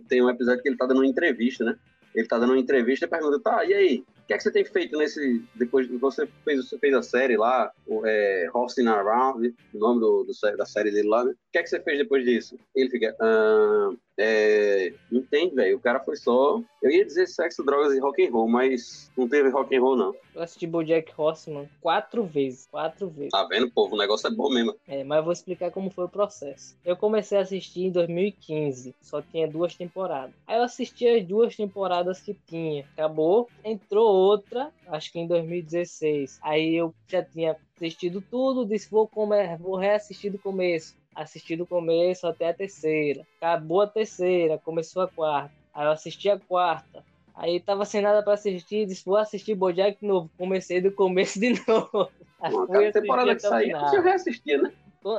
[0.08, 1.78] Tem um episódio que ele tá dando uma entrevista, né?
[2.15, 4.04] Ele tá dando uma entrevista e pergunta, tá, e aí?
[4.23, 5.43] O que é que você tem feito nesse.
[5.54, 10.23] Depois você fez, você fez a série lá, o, é, Horsing Around, o nome do,
[10.23, 11.32] do, da série dele lá, né?
[11.32, 12.58] O que é que você fez depois disso?
[12.75, 13.15] Ele fica.
[13.21, 15.77] Ah, é, entende, velho?
[15.77, 16.62] O cara foi só.
[16.84, 19.95] Eu ia dizer sexo, drogas e rock and roll, mas não teve rock and roll,
[19.95, 20.13] não.
[20.36, 22.67] Eu assisti Bojack Horseman quatro vezes.
[22.69, 23.32] Quatro vezes.
[23.32, 23.95] Tá vendo, povo?
[23.95, 24.75] O negócio é bom mesmo.
[24.86, 26.75] É, mas eu vou explicar como foi o processo.
[26.84, 28.93] Eu comecei a assistir em 2015.
[29.01, 30.36] Só tinha duas temporadas.
[30.45, 32.86] Aí eu assisti as duas temporadas que tinha.
[32.93, 33.47] Acabou.
[33.63, 36.39] Entrou outra, acho que em 2016.
[36.43, 41.65] Aí eu já tinha assistido tudo, disse vou, comer, vou reassistir do começo assisti do
[41.65, 43.25] começo até a terceira.
[43.38, 45.51] Acabou a terceira, começou a quarta.
[45.73, 47.03] Aí eu assisti a quarta.
[47.36, 50.29] Aí tava sem nada para assistir, disse, vou assistir Bojack de novo.
[50.38, 52.10] Comecei do começo de novo.
[52.51, 54.73] Pô, cada temporada que saía, você reassistia, né?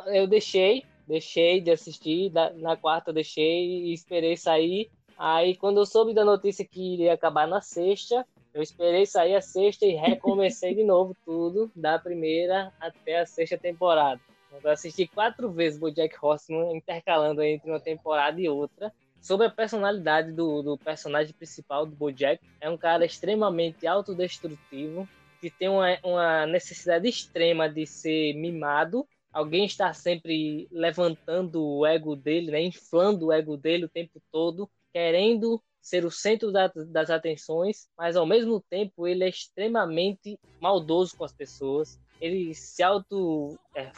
[0.07, 2.33] Eu deixei, deixei de assistir.
[2.57, 4.91] Na quarta eu deixei e esperei sair.
[5.19, 9.41] Aí quando eu soube da notícia que iria acabar na sexta, Eu esperei sair a
[9.41, 14.21] sexta e recomecei de novo tudo, da primeira até a sexta temporada.
[14.63, 18.93] Eu assisti quatro vezes o Jack Horseman, intercalando entre uma temporada e outra.
[19.21, 25.09] Sobre a personalidade do, do personagem principal do Bojack, é um cara extremamente autodestrutivo,
[25.41, 29.07] que tem uma, uma necessidade extrema de ser mimado.
[29.33, 34.69] Alguém está sempre levantando o ego dele, né, inflando o ego dele o tempo todo,
[34.93, 41.17] querendo ser o centro da, das atenções, mas ao mesmo tempo ele é extremamente maldoso
[41.17, 41.99] com as pessoas.
[42.21, 43.91] Ele se auto é,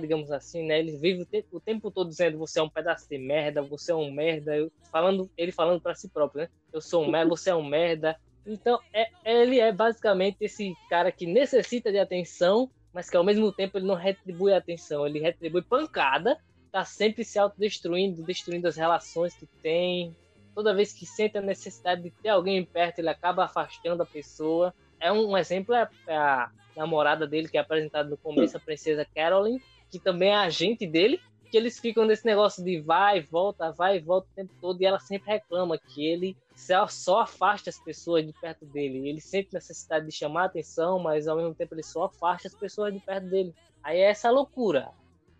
[0.00, 0.78] digamos assim, né?
[0.78, 3.92] Ele vive o, te o, tempo todo dizendo você é um pedaço de merda, você
[3.92, 6.48] é um merda, eu, falando ele falando para si próprio, né?
[6.72, 8.18] Eu sou um merda, você é um merda.
[8.46, 13.52] Então, é, ele é basicamente esse cara que necessita de atenção, mas que ao mesmo
[13.52, 16.38] tempo ele não retribui atenção, ele retribui pancada,
[16.70, 20.14] tá sempre se autodestruindo, destruindo as relações que tem,
[20.54, 24.74] toda vez que sente a necessidade de ter alguém perto, ele acaba afastando a pessoa.
[24.98, 29.06] É um, um exemplo é a namorada dele, que é apresentada no começo, a princesa
[29.14, 34.00] Caroline, que também é agente dele, que eles ficam nesse negócio de vai, volta, vai,
[34.00, 38.32] volta o tempo todo, e ela sempre reclama que ele só afasta as pessoas de
[38.32, 39.08] perto dele.
[39.08, 42.54] Ele sente necessidade de chamar a atenção, mas ao mesmo tempo ele só afasta as
[42.54, 43.54] pessoas de perto dele.
[43.82, 44.90] Aí é essa loucura.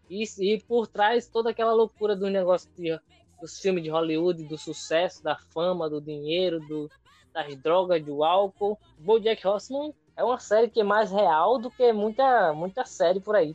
[0.09, 2.99] E, e por trás toda aquela loucura do negócio de
[3.41, 6.91] dos filmes de Hollywood, do sucesso, da fama, do dinheiro, do,
[7.33, 8.79] das drogas, do álcool.
[8.99, 13.37] BoJack Horseman é uma série que é mais real do que muita, muita série por
[13.37, 13.55] aí.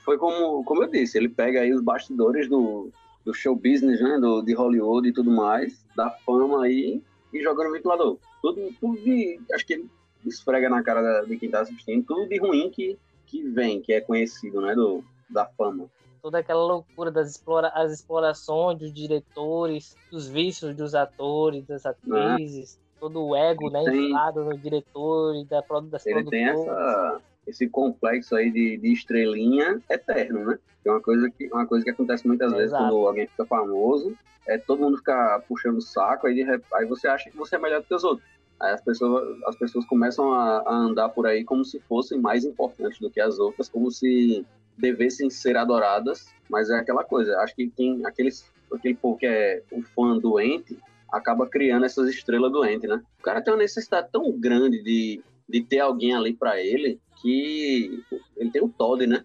[0.00, 2.90] Foi como, como eu disse, ele pega aí os bastidores do,
[3.24, 7.64] do show business, né, do, de Hollywood e tudo mais, da fama aí, e joga
[7.64, 8.18] no ventilador.
[8.42, 9.90] Tudo, tudo de, acho que ele
[10.26, 14.00] esfrega na cara de quem tá assistindo, tudo de ruim que, que vem, que é
[14.02, 15.88] conhecido, né, do, da fama
[16.20, 22.78] toda aquela loucura das explora as explorações dos diretores, dos vícios dos atores, das atrizes,
[22.78, 22.81] é.
[23.02, 25.60] Todo o ego, né, tem, inflado no diretor e da,
[25.90, 30.58] das ele tem essa, esse complexo aí de, de estrelinha eterno, né?
[30.84, 32.84] É uma coisa que, uma coisa que acontece muitas vezes Exato.
[32.84, 37.08] quando alguém fica famoso, é todo mundo ficar puxando o saco, aí, de, aí você
[37.08, 38.24] acha que você é melhor do que os outros.
[38.60, 42.44] Aí as pessoas, as pessoas começam a, a, andar por aí como se fossem mais
[42.44, 44.46] importantes do que as outras, como se
[44.78, 49.60] devessem ser adoradas, mas é aquela coisa, acho que tem aqueles, aquele povo que é
[49.72, 50.78] o fã doente,
[51.12, 53.02] acaba criando essas estrelas doentes, né?
[53.20, 58.02] O cara tem uma necessidade tão grande de, de ter alguém ali para ele que
[58.36, 59.24] ele tem o Todd, né?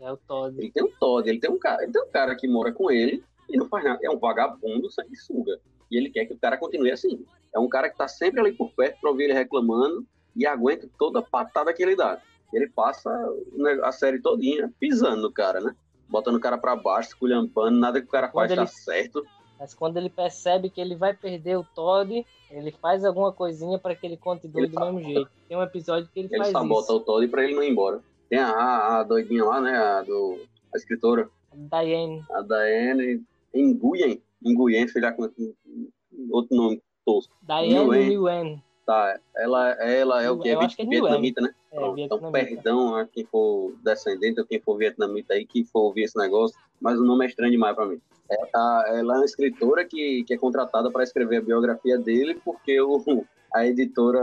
[0.00, 0.56] É o Todd.
[0.58, 2.90] Ele tem um Todd, ele tem um cara, ele tem um cara que mora com
[2.90, 5.58] ele e não faz nada, é um vagabundo sanguessuga.
[5.90, 7.24] E ele quer que o cara continue assim.
[7.52, 10.88] É um cara que tá sempre ali por perto para ouvir ele reclamando e aguenta
[10.98, 12.20] toda a patada que ele dá
[12.56, 13.10] ele passa
[13.82, 15.74] a série todinha pisando no cara, né?
[16.08, 18.60] Botando o cara para baixo, esculhambando, nada que o cara quando faz ele...
[18.60, 19.26] tá certo.
[19.64, 23.94] Mas quando ele percebe que ele vai perder o Todd, ele faz alguma coisinha para
[23.94, 25.30] que ele continue ele do mesmo jeito.
[25.48, 26.58] Tem um episódio que ele, ele faz isso.
[26.58, 28.02] Ele sabota o Todd para ele não ir embora.
[28.28, 29.74] Tem a, a, doidinha lá, né?
[29.74, 30.38] A, do,
[30.70, 31.30] a escritora.
[31.54, 32.22] Diane.
[32.30, 33.22] A Diane
[33.56, 34.20] Nguyen.
[34.44, 35.22] Nguyen, sei lá com
[36.30, 37.34] outro nome tosco.
[37.40, 38.62] Diane Nguyen.
[38.84, 40.50] Tá, ela, ela é o que?
[40.50, 41.54] É, é vietnamita, né?
[41.72, 45.84] É, Pronto, então, perdão a quem for descendente ou quem for vietnamita aí, que for
[45.84, 47.98] ouvir esse negócio, mas o nome é estranho demais para mim.
[48.30, 52.40] É, a, ela é uma escritora que, que é contratada para escrever a biografia dele,
[52.44, 54.20] porque o, a editora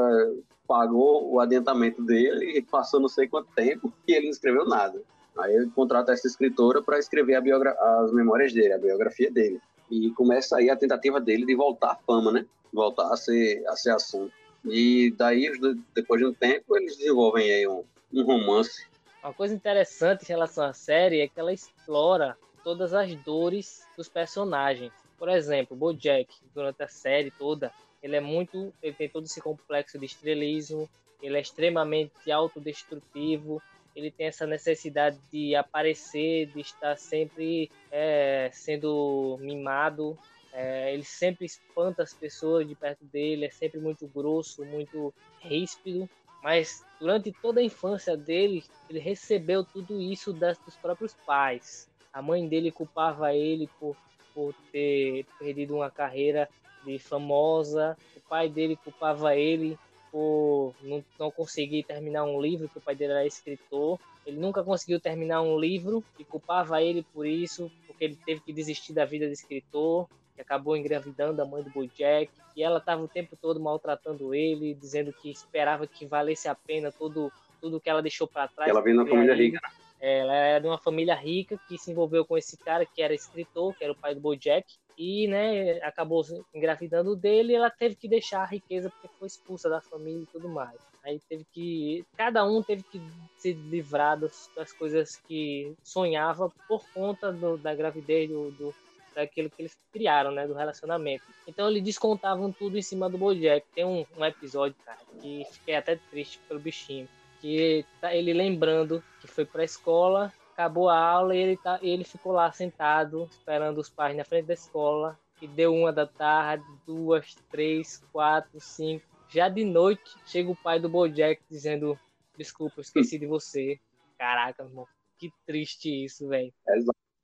[0.67, 5.01] pagou o adiantamento dele e passou não sei quanto tempo e ele não escreveu nada.
[5.37, 9.59] Aí ele contrata essa escritora para escrever as memórias dele, a biografia dele.
[9.89, 12.45] E começa aí a tentativa dele de voltar à fama, né?
[12.71, 14.31] Voltar a ser, a ser assunto.
[14.65, 15.51] E daí,
[15.93, 17.83] depois de um tempo, eles desenvolvem aí um,
[18.13, 18.85] um romance.
[19.23, 24.07] Uma coisa interessante em relação à série é que ela explora todas as dores dos
[24.07, 24.91] personagens.
[25.17, 27.71] Por exemplo, Bojack, durante a série toda,
[28.01, 30.89] ele é muito, ele tem todo esse complexo de estrelismo,
[31.21, 33.61] ele é extremamente autodestrutivo,
[33.95, 40.17] ele tem essa necessidade de aparecer, de estar sempre é, sendo mimado,
[40.53, 46.09] é, ele sempre espanta as pessoas de perto dele, é sempre muito grosso, muito ríspido.
[46.43, 51.90] Mas durante toda a infância dele, ele recebeu tudo isso das, dos próprios pais.
[52.13, 53.95] A mãe dele culpava ele por,
[54.33, 56.49] por ter perdido uma carreira
[56.85, 57.97] de famosa.
[58.15, 59.77] O pai dele culpava ele
[60.11, 63.97] por não, não conseguir terminar um livro, que o pai dele era escritor.
[64.25, 68.51] Ele nunca conseguiu terminar um livro e culpava ele por isso, porque ele teve que
[68.51, 73.01] desistir da vida de escritor que acabou engravidando a mãe do Bojack, e ela estava
[73.01, 77.89] o tempo todo maltratando ele, dizendo que esperava que valesse a pena todo tudo que
[77.89, 78.69] ela deixou para trás.
[78.69, 79.59] Ela veio uma família rica.
[79.63, 83.13] É, ela era de uma família rica que se envolveu com esse cara que era
[83.13, 84.65] escritor, que era o pai do Bojack,
[84.97, 89.69] e né, acabou engravidando dele e ela teve que deixar a riqueza porque foi expulsa
[89.69, 90.79] da família e tudo mais.
[91.03, 92.05] Aí teve que.
[92.15, 93.01] Cada um teve que
[93.37, 98.75] se livrar das, das coisas que sonhava por conta do, da gravidez, do, do,
[99.15, 100.45] daquilo que eles criaram, né?
[100.47, 101.23] Do relacionamento.
[101.47, 103.65] Então eles descontavam tudo em cima do Bojack.
[103.73, 107.07] Tem um, um episódio, cara, que fiquei até triste pelo bichinho.
[107.41, 112.03] Que tá ele lembrando que foi pra escola, acabou a aula e ele, tá, ele
[112.03, 115.19] ficou lá sentado, esperando os pais na frente da escola.
[115.41, 119.05] E deu uma da tarde, duas, três, quatro, cinco.
[119.27, 121.97] Já de noite, chega o pai do Bojack dizendo:
[122.37, 123.79] Desculpa, eu esqueci de você.
[124.19, 124.85] Caraca, irmão,
[125.17, 126.53] que triste isso, velho.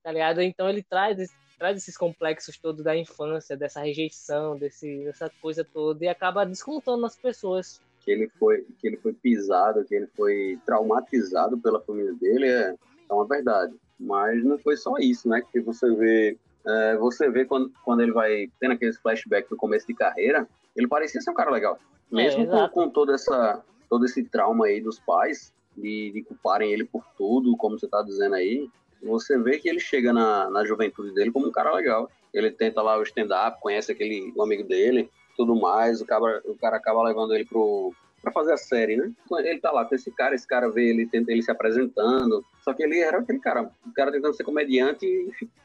[0.02, 0.42] Tá ligado?
[0.42, 1.20] Então ele traz
[1.58, 7.02] traz esses complexos todos da infância, dessa rejeição, desse, dessa coisa toda, e acaba descontando
[7.02, 7.82] nas pessoas.
[8.08, 12.74] Que ele foi, que ele foi pisado, que ele foi traumatizado pela família dele, é,
[13.10, 13.76] é uma verdade.
[14.00, 15.42] Mas não foi só isso, né?
[15.52, 19.86] Que você vê, é, você vê quando, quando ele vai tendo aqueles flashbacks no começo
[19.86, 21.78] de carreira, ele parecia ser um cara legal.
[22.10, 26.22] É, Mesmo é, com, com toda essa, todo esse trauma aí dos pais, de, de
[26.24, 28.70] culparem ele por tudo, como você tá dizendo aí,
[29.04, 32.10] você vê que ele chega na, na juventude dele como um cara legal.
[32.34, 36.02] Ele tenta lá o stand-up, conhece aquele o amigo dele, tudo mais.
[36.02, 39.12] O cara, o cara acaba levando ele pro, pra fazer a série, né?
[39.40, 42.44] Ele tá lá com esse cara, esse cara vê ele, tenta ele se apresentando.
[42.64, 45.08] Só que ele era aquele cara, o cara tentando ser comediante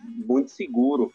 [0.04, 1.12] muito seguro.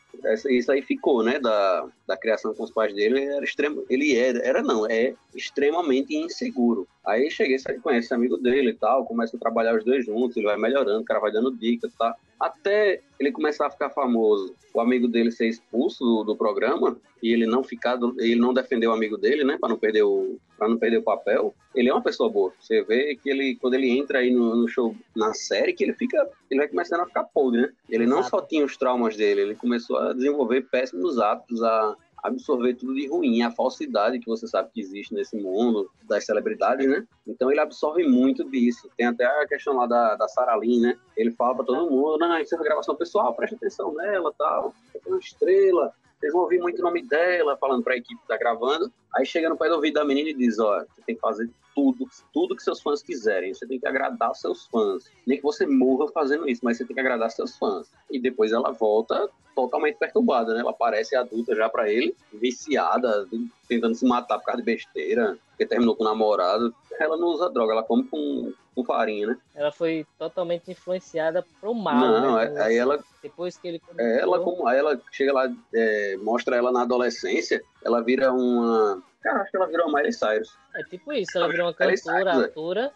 [0.50, 1.39] Isso aí ficou, né?
[1.39, 3.86] Da, da criação com os pais dele, ele era extremo.
[3.89, 6.88] Ele era, era não, é extremamente inseguro.
[7.06, 10.58] Aí cheguei, conhece amigo dele e tal, começa a trabalhar os dois juntos, ele vai
[10.58, 12.15] melhorando, o cara vai dando dicas, tá?
[12.39, 17.34] Até ele começar a ficar famoso, o amigo dele ser expulso do, do programa e
[17.34, 20.69] ele não ficar, ele não defender o amigo dele, né, para não perder o, para
[20.69, 21.56] não perder o papel.
[21.73, 22.54] Ele é uma pessoa boa.
[22.60, 25.93] Você vê que ele, quando ele entra aí no, no show, na série, que ele
[25.93, 27.69] fica, ele vai começando a ficar podre, né?
[27.89, 28.21] Ele Exato.
[28.21, 31.95] não só tinha os traumas dele, ele começou a desenvolver péssimos hábitos, a
[32.28, 36.88] absorver tudo de ruim, a falsidade que você sabe que existe nesse mundo das celebridades,
[36.88, 37.06] né?
[37.26, 38.90] Então ele absorve muito disso.
[38.98, 40.98] Tem até a questão lá da, da Sarah Lynn, né?
[41.16, 44.74] Ele fala para todo mundo, não, isso é gravação pessoal, preste atenção nela, tal.
[44.94, 48.28] É uma estrela, vocês vão ouvir muito o nome dela, falando para a equipe que
[48.28, 48.92] tá gravando.
[49.15, 51.50] Aí chega no pé do ouvido da menina e diz: Ó, você tem que fazer
[51.76, 53.54] tudo, tudo que seus fãs quiserem.
[53.54, 55.12] Você tem que agradar seus fãs.
[55.26, 57.91] Nem que você morra fazendo isso, mas você tem que agradar seus fãs.
[58.10, 60.60] E depois ela volta totalmente perturbada, né?
[60.60, 63.28] Ela parece adulta já para ele, viciada,
[63.67, 66.74] tentando se matar por causa de besteira, porque terminou com o namorado.
[67.00, 69.38] Ela não usa droga, ela come com, com farinha, né?
[69.56, 72.00] Ela foi totalmente influenciada pro mal.
[72.00, 72.62] Não, né?
[72.62, 73.04] aí ela.
[73.22, 73.80] Depois que ele.
[73.80, 74.06] Começou...
[74.06, 79.02] É, ela, como, aí ela chega lá, é, mostra ela na adolescência, ela vira uma.
[79.21, 80.56] Cara, acho que ela virou uma Miley Cyrus.
[80.76, 82.91] É tipo isso, ela virou uma cantora, atora.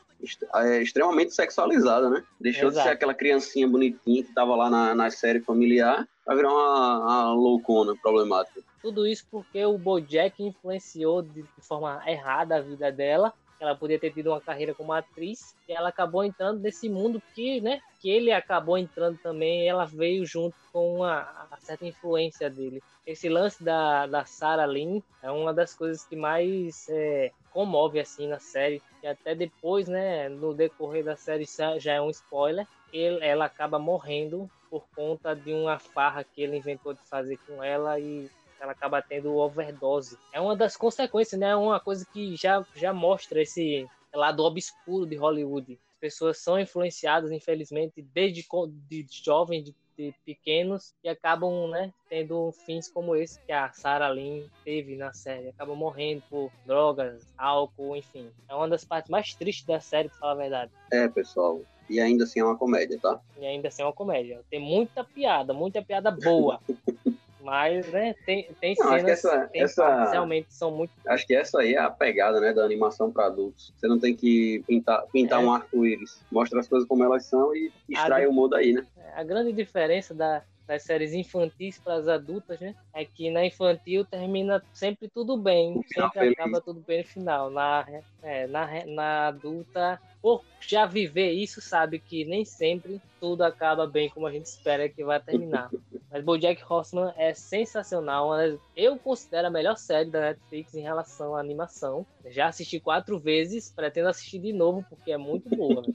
[0.56, 2.24] É extremamente sexualizada, né?
[2.40, 2.84] Deixou Exato.
[2.84, 7.00] de ser aquela criancinha bonitinha que tava lá na, na série familiar, vai virar uma,
[7.00, 8.62] uma loucona problemática.
[8.82, 13.34] Tudo isso porque o Bojack influenciou de forma errada a vida dela.
[13.62, 17.62] Ela podia ter tido uma carreira como atriz e ela acabou entrando nesse mundo que,
[17.62, 19.68] né, que ele acabou entrando também.
[19.68, 22.82] ela veio junto com uma, certa influência dele.
[23.06, 28.28] Esse lance da, da Sarah Lynn é uma das coisas que mais é, comove assim
[28.28, 28.82] na série.
[29.04, 31.46] E até depois, né, no decorrer da série
[31.78, 32.68] já é um spoiler.
[32.92, 37.64] Ele, ela acaba morrendo por conta de uma farra que ele inventou de fazer com
[37.64, 38.30] ela e
[38.62, 40.16] ela acaba tendo overdose.
[40.32, 41.50] É uma das consequências, né?
[41.50, 45.74] É uma coisa que já, já mostra esse lado obscuro de Hollywood.
[45.74, 48.46] As pessoas são influenciadas, infelizmente, desde
[48.88, 54.10] de jovens, de, de pequenos, e acabam, né, tendo fins como esse que a Sarah
[54.10, 55.50] Lynn teve na série.
[55.50, 58.32] Acaba morrendo por drogas, álcool, enfim.
[58.48, 60.72] É uma das partes mais tristes da série, pra falar a verdade.
[60.92, 63.20] É, pessoal, e ainda assim é uma comédia, tá?
[63.40, 64.42] E ainda assim é uma comédia.
[64.50, 66.60] Tem muita piada, muita piada boa.
[67.44, 70.92] Mas, né, tem, tem Não, cenas essa, tem essa, realmente são muito.
[71.08, 73.74] Acho que essa aí é a pegada, né, da animação para adultos.
[73.76, 75.46] Você não tem que pintar, pintar é.
[75.46, 76.22] um arco-íris.
[76.32, 78.86] Mostra as coisas como elas são e extrai a, o mundo aí, né?
[79.16, 82.74] A grande diferença da, das séries infantis para as adultas, né?
[82.94, 86.34] É que na infantil termina sempre tudo bem, sempre feliz.
[86.34, 87.50] acaba tudo bem no final.
[87.50, 87.86] Na,
[88.24, 94.10] é, na, na adulta, por já viver isso, sabe que nem sempre tudo acaba bem
[94.10, 95.70] como a gente espera que vai terminar.
[96.12, 98.32] Mas BoJack Horseman é sensacional,
[98.76, 102.06] eu considero a melhor série da Netflix em relação à animação.
[102.26, 105.84] Já assisti quatro vezes, pretendo assistir de novo porque é muito boa.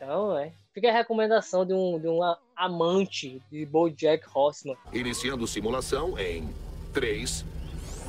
[0.00, 2.20] Então, é, Fica a recomendação de um, de um
[2.54, 4.76] amante de BoJack Horseman.
[4.92, 6.48] Iniciando simulação em
[6.92, 7.44] 3,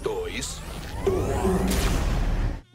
[0.04, 0.62] 2,
[1.88, 1.88] 1.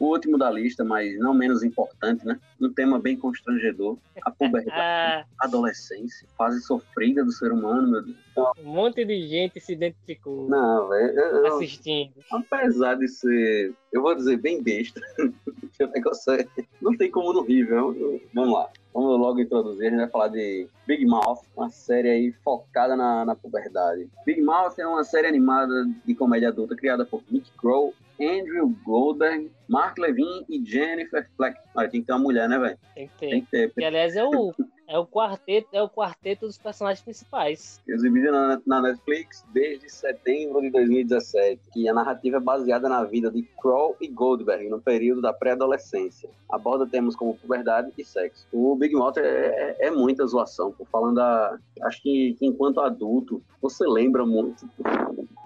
[0.05, 2.39] O último da lista, mas não menos importante, né?
[2.61, 3.97] Um tema bem constrangedor.
[4.21, 8.17] A puberdade, adolescência, fase sofrida do ser humano, meu Deus.
[8.31, 10.47] Então, um monte de gente se identificou.
[10.49, 11.47] Não, velho.
[11.47, 12.13] Assistindo.
[12.31, 16.45] Apesar de ser, eu vou dizer, bem besta, o negócio é,
[16.81, 18.21] não tem como não rir, viu?
[18.33, 18.69] Vamos lá.
[18.93, 23.25] Vamos logo introduzir, a gente vai falar de Big Mouth, uma série aí focada na,
[23.25, 24.07] na puberdade.
[24.25, 29.51] Big Mouth é uma série animada de comédia adulta criada por Nick Crow, Andrew Goldberg,
[29.67, 31.57] Mark Levin e Jennifer Fleck.
[31.75, 32.77] Olha, tem que ter uma mulher, né, velho?
[32.93, 33.29] Tem que ter.
[33.29, 33.73] Tem que ter.
[33.73, 34.53] Que, aliás, é o,
[34.87, 37.81] é o quarteto, é o quarteto dos personagens principais.
[37.87, 43.31] Exibido na, na, Netflix desde setembro de 2017, que a narrativa é baseada na vida
[43.31, 46.29] de Kroll e Goldberg no período da pré-adolescência.
[46.49, 48.45] Aborda temas como puberdade e sexo.
[48.51, 51.57] O Big Mouth é, é, é muita zoação, por falando da.
[51.81, 54.69] Acho que, que enquanto adulto, você lembra muito.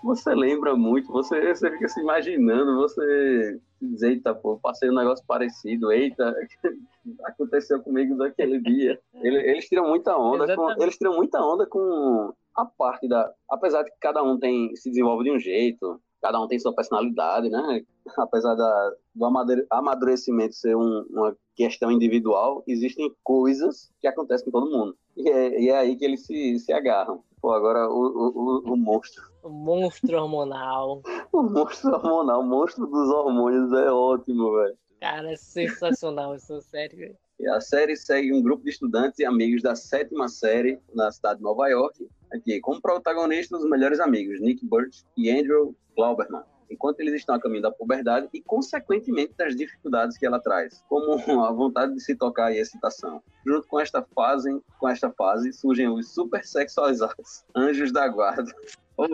[0.04, 5.26] Você lembra muito, você, você fica se imaginando, você diz, eita, pô, passei um negócio
[5.26, 6.36] parecido, eita,
[7.26, 9.00] aconteceu comigo daquele dia.
[9.16, 13.32] Eles, tiram muita onda, com, eles tiram muita onda com a parte da.
[13.50, 16.74] Apesar de que cada um tem se desenvolve de um jeito, cada um tem sua
[16.74, 17.84] personalidade, né?
[18.18, 19.26] Apesar da, do
[19.70, 24.96] amadurecimento ser um, uma questão individual, existem coisas que acontecem com todo mundo.
[25.16, 27.24] E é, e é aí que eles se, se agarram.
[27.42, 29.24] Pô, agora o, o, o, monstro.
[29.44, 31.02] O monstro hormonal.
[31.32, 34.78] o monstro hormonal, o monstro dos hormônios é ótimo, velho.
[35.00, 37.18] Cara, é sensacional essa série, velho.
[37.54, 41.44] A série segue um grupo de estudantes e amigos da sétima série na cidade de
[41.44, 47.14] Nova York, aqui, como protagonistas os melhores amigos, Nick Burt e Andrew Glauberman enquanto eles
[47.14, 51.14] estão a caminho da puberdade e, consequentemente, das dificuldades que ela traz, como
[51.46, 53.22] a vontade de se tocar e excitação.
[53.46, 58.52] Junto com esta fase, com esta fase surgem os super sexualizados anjos da guarda.
[59.02, 59.06] Oh,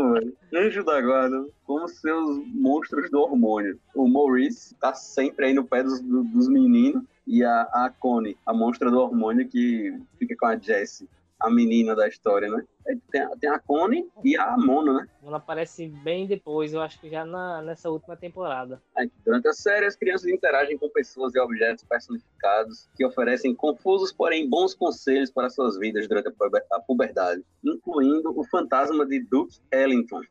[0.51, 3.79] Anjo da guarda, como seus monstros do hormônio.
[3.93, 8.51] O Maurice tá sempre aí no pé dos, dos meninos e a, a Connie, a
[8.51, 11.07] monstra do hormônio que fica com a Jessie
[11.39, 12.63] a menina da história, né?
[13.11, 15.07] Tem, tem a Connie e a Mona, né?
[15.23, 18.81] Ela aparece bem depois, eu acho que já na, nessa última temporada.
[19.25, 24.49] durante a série, as crianças interagem com pessoas e objetos personificados que oferecem confusos, porém
[24.49, 26.29] bons conselhos para suas vidas durante
[26.71, 30.21] a puberdade, incluindo o fantasma de Duke Ellington,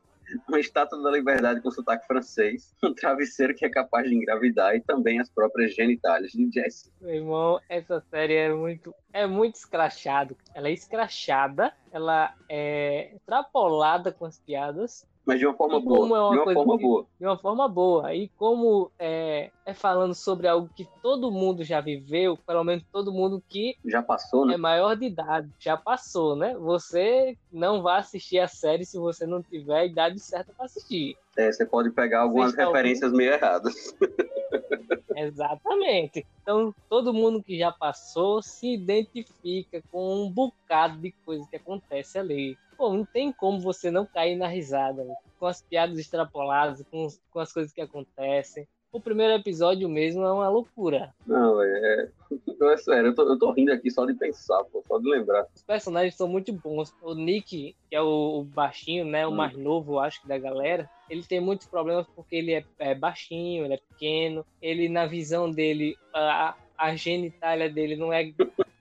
[0.47, 4.81] uma estátua da liberdade com sotaque francês, um travesseiro que é capaz de engravidar e
[4.81, 6.91] também as próprias genitálias de Jesse.
[7.01, 10.37] Meu irmão, essa série é muito, é muito escrachado.
[10.53, 15.97] Ela é escrachada, ela é extrapolada com as piadas, mas de uma forma boa.
[15.97, 17.05] É uma de uma forma boa.
[17.19, 18.13] De uma forma boa.
[18.13, 23.11] E como é, é falando sobre algo que todo mundo já viveu, pelo menos todo
[23.11, 24.53] mundo que já passou, né?
[24.53, 26.55] É maior de idade, já passou, né?
[26.55, 31.17] Você não vai assistir a série se você não tiver a idade certa para assistir.
[31.35, 33.17] É, você pode pegar algumas referências ouvindo?
[33.17, 33.95] meio erradas.
[35.15, 36.25] Exatamente.
[36.41, 42.19] Então, todo mundo que já passou se identifica com um bocado de coisa que acontece
[42.19, 42.57] ali.
[42.77, 45.15] Pô, não tem como você não cair na risada, né?
[45.39, 48.67] com as piadas extrapoladas, com, com as coisas que acontecem.
[48.91, 51.13] O primeiro episódio mesmo é uma loucura.
[51.27, 52.09] Não, é.
[52.57, 55.09] Não, é sério, eu tô, eu tô rindo aqui só de pensar, pô, só de
[55.09, 55.45] lembrar.
[55.53, 56.95] Os personagens são muito bons.
[57.01, 59.27] O Nick, que é o, o baixinho, né?
[59.27, 59.35] O hum.
[59.35, 63.65] mais novo, acho que, da galera, ele tem muitos problemas porque ele é, é baixinho,
[63.65, 64.45] ele é pequeno.
[64.61, 68.31] Ele, na visão dele, a, a genitália dele não é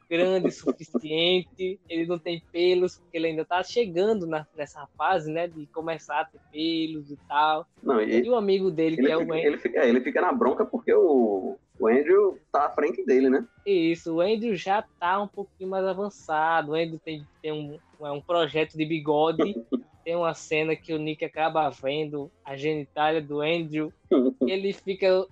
[0.08, 5.30] grande o suficiente, ele não tem pelos, porque ele ainda tá chegando na, nessa fase,
[5.30, 7.66] né, de começar a ter pelos e tal.
[7.82, 9.36] Não, e, e o amigo dele, que é o Andrew.
[9.36, 13.28] Ele fica, é, ele fica na bronca porque o, o Andrew tá à frente dele,
[13.28, 13.46] né?
[13.66, 18.20] Isso, o Andrew já tá um pouquinho mais avançado, o Andrew tem, tem um, um
[18.20, 19.54] projeto de bigode
[20.04, 23.92] tem uma cena que o Nick acaba vendo a genitália do Andrew.
[24.46, 25.26] ele fica.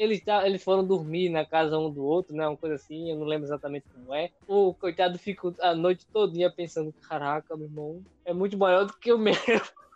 [0.00, 2.48] Eles, tá, eles foram dormir na casa um do outro, né?
[2.48, 4.30] Uma coisa assim, eu não lembro exatamente como é.
[4.46, 9.12] O coitado fica a noite todinha pensando: caraca, meu irmão, é muito maior do que
[9.12, 9.34] o meu.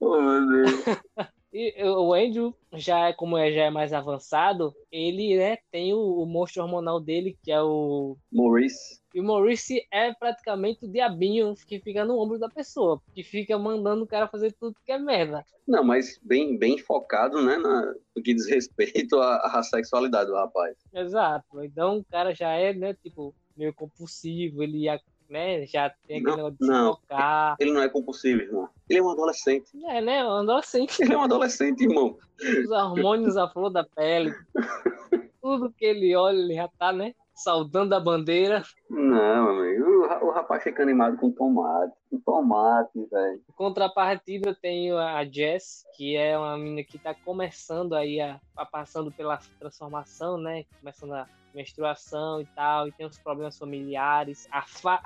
[0.00, 0.84] oh, meu Deus.
[1.54, 6.00] E o Andrew já é como é já é mais avançado, ele né, tem o,
[6.00, 9.00] o monstro hormonal dele que é o Maurice.
[9.14, 13.56] E o Maurice é praticamente o diabinho que fica no ombro da pessoa, que fica
[13.56, 15.44] mandando o cara fazer tudo que é merda.
[15.64, 20.34] Não, mas bem, bem focado, né, na, no que diz respeito à, à sexualidade do
[20.34, 20.76] rapaz.
[20.92, 21.62] Exato.
[21.62, 24.88] Então o cara já é, né, tipo, meio compulsivo, ele
[25.34, 25.66] né?
[25.66, 27.56] Já tem aquele de não, tocar.
[27.58, 28.68] Ele não é compulsivo, irmão.
[28.88, 29.66] Ele é um adolescente.
[29.86, 30.24] É, né?
[30.24, 31.02] Um adolescente.
[31.02, 32.16] Ele é um adolescente, irmão.
[32.40, 34.32] Os hormônios à flor da pele.
[35.42, 37.14] Tudo que ele olha, ele já tá, né?
[37.34, 38.62] Saudando a bandeira.
[38.88, 39.84] Não, amigo.
[39.84, 41.92] O, o rapaz fica animado com tomate.
[42.10, 43.42] Com tomate, velho.
[43.56, 48.64] Contrapartida, eu tenho a Jess, que é uma menina que tá começando aí a, a
[48.64, 50.64] passando pela transformação, né?
[50.80, 54.48] Começando a menstruação e tal, e tem os problemas familiares.
[54.50, 54.64] A,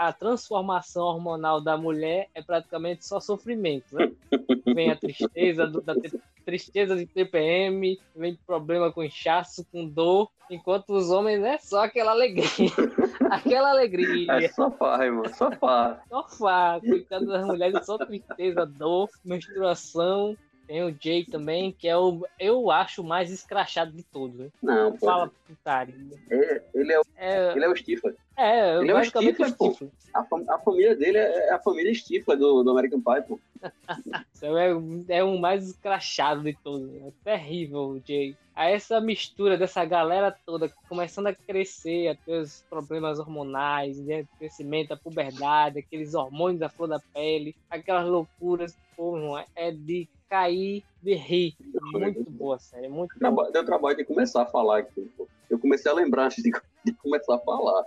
[0.08, 4.10] a transformação hormonal da mulher é praticamente só sofrimento, né?
[4.74, 5.94] Vem a tristeza do, da
[6.48, 12.12] tristeza de TPM, vem problema com inchaço, com dor, enquanto os homens é só aquela
[12.12, 12.46] alegria.
[13.30, 14.32] aquela alegria.
[14.32, 16.02] É só farra, irmão, só farra.
[16.08, 20.34] Só farra, coitado das mulheres, só tristeza, dor, menstruação,
[20.68, 24.38] tem o Jay também, que é o, eu acho, o mais escrachado de todos.
[24.38, 24.50] Né?
[24.62, 25.06] Não, pô.
[25.06, 25.94] Fala putaria.
[26.30, 28.14] É, ele, é o, é, ele é o Stifler.
[28.36, 29.90] É, ele é o Stifler, Stifler.
[30.12, 33.40] A, a, família dele é a família Stifler do, do American Pie, pô.
[35.08, 36.94] é, é o mais escrachado de todos.
[36.96, 38.36] É terrível o Jay.
[38.54, 44.26] Aí essa mistura dessa galera toda começando a crescer, a ter os problemas hormonais, né?
[44.38, 49.16] crescimento, a puberdade, aqueles hormônios da flor da pele, aquelas loucuras, pô,
[49.56, 51.56] é de cair de rir.
[51.92, 53.50] Muito boa série, muito boa.
[53.50, 55.10] Deu trabalho de começar a falar aqui.
[55.48, 56.52] Eu comecei a lembrar antes de,
[56.84, 57.84] de começar a falar.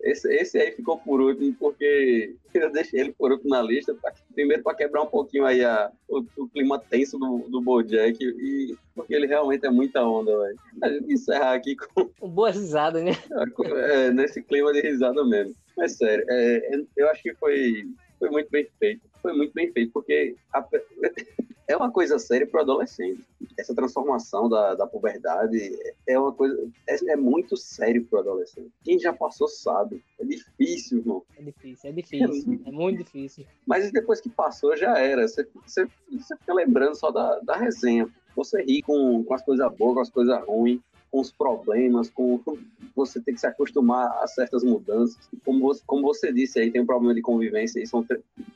[0.00, 4.12] Esse, esse aí ficou por último porque eu deixei ele por último na lista, pra,
[4.34, 8.76] primeiro para quebrar um pouquinho aí a, o, o, clima tenso do, do Bojack, e
[8.94, 10.58] porque ele realmente é muita onda, velho.
[10.82, 12.28] A gente encerrar aqui com...
[12.28, 13.12] Boa risada, né?
[13.64, 15.54] É, nesse clima de risada mesmo.
[15.76, 17.88] Mas sério, é, eu acho que foi,
[18.18, 19.02] foi muito bem feito.
[19.22, 20.62] Foi muito bem feito, porque a,
[21.66, 23.24] é uma coisa séria para o adolescente.
[23.58, 25.58] Essa transformação da, da puberdade
[26.06, 26.68] é uma coisa.
[26.88, 28.70] É, é muito sério para o adolescente.
[28.82, 30.02] Quem já passou sabe.
[30.18, 31.22] É difícil, irmão.
[31.38, 32.60] É difícil, é difícil.
[32.64, 33.46] É, é muito difícil.
[33.66, 35.26] Mas depois que passou, já era.
[35.26, 38.08] Você, você, você fica lembrando só da, da resenha.
[38.36, 40.80] Você ri com, com as coisas boas, com as coisas ruins
[41.14, 42.40] com os problemas, com
[42.96, 45.16] você ter que se acostumar a certas mudanças.
[45.44, 48.04] Como você, como você disse aí, tem um problema de convivência e são,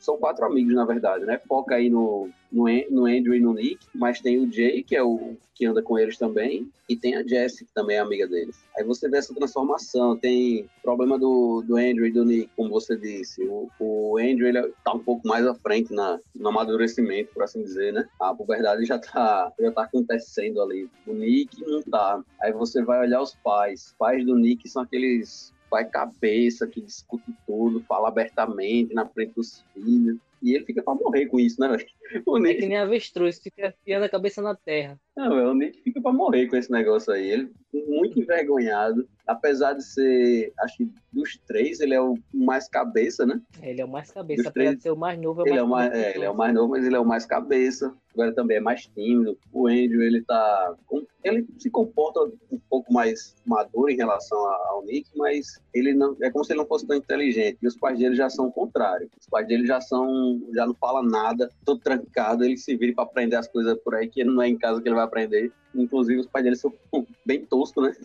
[0.00, 1.38] são quatro amigos, na verdade, né?
[1.46, 5.02] Foca aí no, no, no Andrew e no Nick, mas tem o Jay, que é
[5.02, 8.56] o que anda com eles também, e tem a Jessie, que também é amiga deles.
[8.76, 12.96] Aí você vê essa transformação, tem problema do, do Andrew e do Nick, como você
[12.96, 13.42] disse.
[13.42, 17.60] O, o Andrew, ele tá um pouco mais à frente na, no amadurecimento, por assim
[17.60, 18.08] dizer, né?
[18.20, 20.88] A puberdade já tá, já tá acontecendo ali.
[21.04, 22.22] O Nick não tá.
[22.40, 23.86] Aí você vai olhar os pais.
[23.86, 29.34] Os pais do Nick são aqueles pai cabeça que discute tudo, fala abertamente na frente
[29.34, 30.18] dos filhos.
[30.42, 31.86] E ele fica pra morrer com isso, né, velho?
[32.26, 32.56] O Nick...
[32.56, 34.98] É que nem avestruz, fica enfiando a cabeça na terra.
[35.16, 37.28] Não, velho, o Nick fica pra morrer com esse negócio aí.
[37.30, 39.08] Ele muito envergonhado.
[39.26, 43.40] Apesar de ser, acho que dos três, ele é o mais cabeça, né?
[43.62, 45.40] Ele é o mais cabeça, dos apesar três, de ser o mais novo.
[45.40, 46.96] É o ele, mais é o mais, é, ele é o mais novo, mas ele
[46.96, 47.94] é o mais cabeça.
[48.14, 49.38] Agora também é mais tímido.
[49.52, 50.74] O Andrew, ele tá.
[51.22, 56.16] Ele se comporta um pouco mais maduro em relação ao Nick, mas ele não.
[56.22, 57.58] É como se ele não fosse tão inteligente.
[57.62, 59.10] E os pais dele já são o contrário.
[59.20, 60.40] Os pais dele já são.
[60.54, 64.08] já não falam nada, todo trancado, ele se vira para aprender as coisas por aí,
[64.08, 65.52] que não é em casa que ele vai aprender.
[65.82, 66.72] Inclusive, os pais dele são
[67.24, 67.96] bem toscos, né?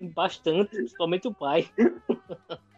[0.00, 1.68] Bastante, principalmente o pai.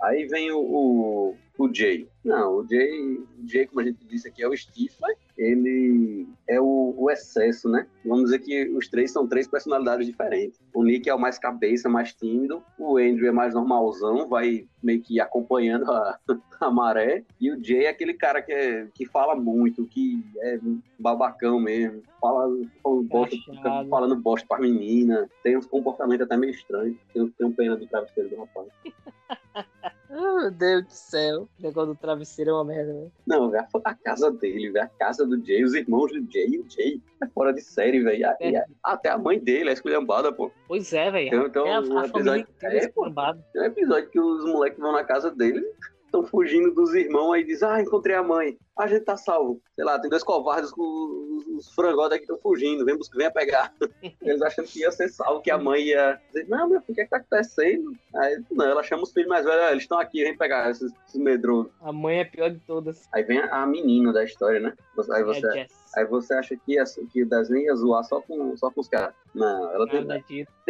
[0.03, 2.09] Aí vem o, o, o Jay.
[2.25, 5.17] Não, o Jay, o Jay, como a gente disse aqui, é o Stifler.
[5.37, 7.87] Ele é o, o, excesso, né?
[8.05, 10.61] Vamos dizer que os três são três personalidades diferentes.
[10.75, 12.63] O Nick é o mais cabeça, mais tímido.
[12.79, 16.19] O Andrew é mais normalzão, vai meio que acompanhando a,
[16.61, 17.25] a maré.
[17.41, 20.61] E o Jay é aquele cara que, é, que fala muito, que é
[20.99, 22.03] babacão mesmo.
[22.21, 22.49] Fala,
[22.83, 25.29] fala bosta, fica falando bosta pra menina.
[25.43, 26.97] Tem uns comportamentos até meio estranhos.
[27.13, 28.69] Tenho, tenho pena do travesseiro do rapaz.
[30.15, 31.49] Oh, meu Deus do céu.
[31.59, 33.09] O negócio do travesseiro é uma merda, né?
[33.27, 36.69] Não, velho, a casa dele, velho, a casa do Jay, os irmãos do Jay, o
[36.69, 38.27] Jay é fora de série, velho.
[38.39, 38.65] É.
[38.83, 40.51] Até a mãe dele é esculhambada, pô.
[40.69, 41.29] Pois é, velho.
[41.29, 45.05] Então, então, é a, a família é, é, um episódio que os moleques vão na
[45.05, 45.65] casa dele
[46.13, 48.59] estão fugindo dos irmãos aí diz, ah, encontrei a mãe.
[48.79, 49.61] A gente tá salvo.
[49.75, 53.73] Sei lá, tem dois covardes com os, os frangotes aqui estão fugindo, vem, vem pegar.
[54.21, 56.95] Eles achando que ia ser salvo, que a mãe ia dizer, não, meu filho, o
[56.95, 57.93] que, é que tá acontecendo?
[58.15, 61.21] Aí, não, ela chama os filhos mais velhos, eles estão aqui, vem pegar esses, esses
[61.21, 61.73] medrosos.
[61.81, 63.09] A mãe é pior de todas.
[63.13, 64.75] Aí vem a, a menina da história, né?
[65.13, 66.77] Aí você, é Aí você acha que,
[67.13, 69.15] que o desenho ia zoar só com, só com os caras.
[69.35, 70.23] Não, ela tem, tem,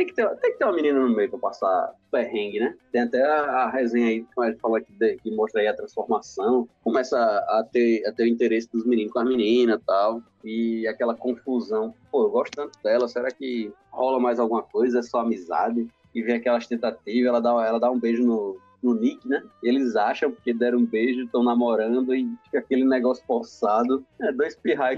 [0.07, 2.77] que ter, tem que ter uma menina no meio pra passar perrengue, né?
[2.91, 5.77] Tem até a, a resenha aí, que a falou aqui, de, que mostra aí a
[5.77, 6.69] transformação.
[6.83, 10.23] Começa a ter, a ter o interesse dos meninos com as meninas e tal.
[10.45, 11.95] E aquela confusão.
[12.11, 14.99] Pô, eu gosto tanto dela, será que rola mais alguma coisa?
[14.99, 15.87] É só amizade?
[16.15, 19.43] E vem aquelas tentativas, ela dá, ela dá um beijo no, no Nick, né?
[19.63, 24.05] Eles acham que deram um beijo, estão namorando e fica aquele negócio forçado.
[24.21, 24.97] É, dois pirrai.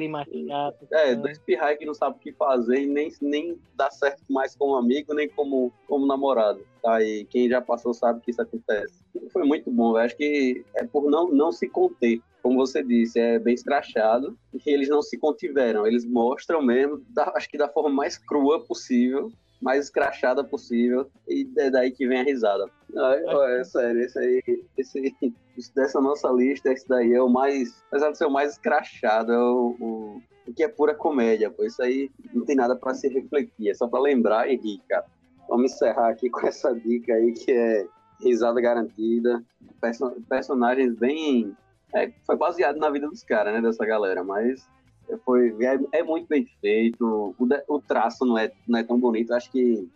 [0.91, 1.14] É, né?
[1.16, 4.76] dois pirrai que não sabem o que fazer e nem, nem dá certo mais como
[4.76, 6.64] amigo, nem como, como namorado.
[6.82, 7.03] Tá?
[7.03, 9.05] E quem já passou sabe que isso acontece.
[9.32, 13.18] Foi muito bom, eu acho que é por não, não se conter como você disse,
[13.18, 15.87] é bem escrachado e eles não se contiveram.
[15.87, 19.32] Eles mostram mesmo, da, acho que da forma mais crua possível,
[19.64, 22.70] mais escrachada possível, e é daí que vem a risada.
[22.94, 24.42] É, é sério, esse aí,
[24.76, 25.16] esse,
[25.74, 29.38] dessa nossa lista, esse daí é o mais, apesar de ser o mais escrachado, é
[29.38, 31.64] o, o, o que é pura comédia, pô.
[31.64, 35.06] Isso aí não tem nada para se refletir, é só para lembrar e rir, cara.
[35.48, 37.86] Vamos encerrar aqui com essa dica aí que é
[38.20, 39.42] risada garantida,
[39.80, 41.56] person personagens bem
[41.94, 44.68] é, foi baseado na vida dos caras, né, dessa galera, mas
[45.24, 48.98] foi, é, é muito bem feito, o, de, o, traço não é, não é tão
[48.98, 49.88] bonito, acho que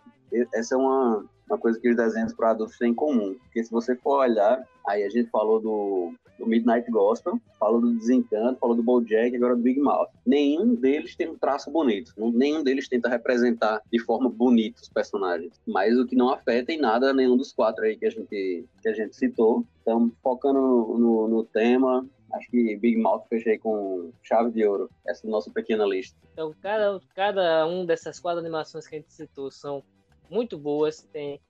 [0.54, 3.70] essa é uma, uma coisa que os desenhos para adultos têm em comum, porque se
[3.70, 8.76] você for olhar, aí a gente falou do do Midnight Gospel, falou do Desencanto, falou
[8.76, 10.08] do BoJack, agora do Big Mouth.
[10.24, 15.52] Nenhum deles tem um traço bonito, nenhum deles tenta representar de forma bonita os personagens,
[15.66, 18.88] mas o que não afeta em nada nenhum dos quatro aí que a gente, que
[18.88, 19.64] a gente citou.
[19.82, 25.26] Então, focando no, no tema, acho que Big Mouth fechei com chave de ouro, essa
[25.26, 26.16] é nossa pequena lista.
[26.32, 29.82] Então, cada, cada um dessas quatro animações que a gente citou são
[30.30, 31.40] muito boas, tem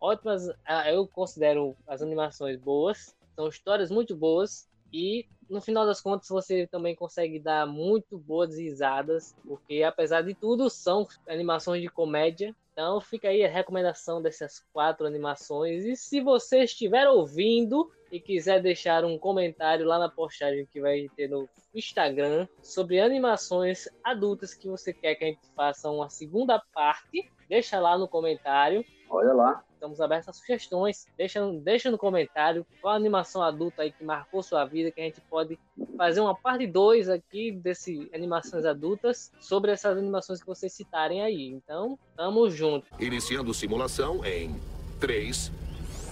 [0.00, 6.00] ótimas, ah, eu considero as animações boas, são histórias muito boas e no final das
[6.00, 11.88] contas você também consegue dar muito boas risadas, porque apesar de tudo são animações de
[11.88, 12.54] comédia.
[12.72, 15.84] Então fica aí a recomendação dessas quatro animações.
[15.84, 21.08] E se você estiver ouvindo e quiser deixar um comentário lá na postagem que vai
[21.16, 26.62] ter no Instagram sobre animações adultas que você quer que a gente faça uma segunda
[26.72, 28.84] parte, deixa lá no comentário.
[29.10, 29.64] Olha lá.
[29.72, 31.08] Estamos abertos a sugestões.
[31.18, 35.20] Deixa, deixa no comentário qual animação adulta aí que marcou sua vida, que a gente
[35.22, 35.58] pode
[35.96, 41.48] fazer uma parte 2 aqui desse animações adultas sobre essas animações que vocês citarem aí.
[41.48, 42.86] Então, tamo junto.
[43.00, 44.54] Iniciando simulação em
[45.00, 45.50] 3,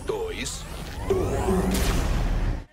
[0.05, 0.65] 2,
[1.11, 1.92] 1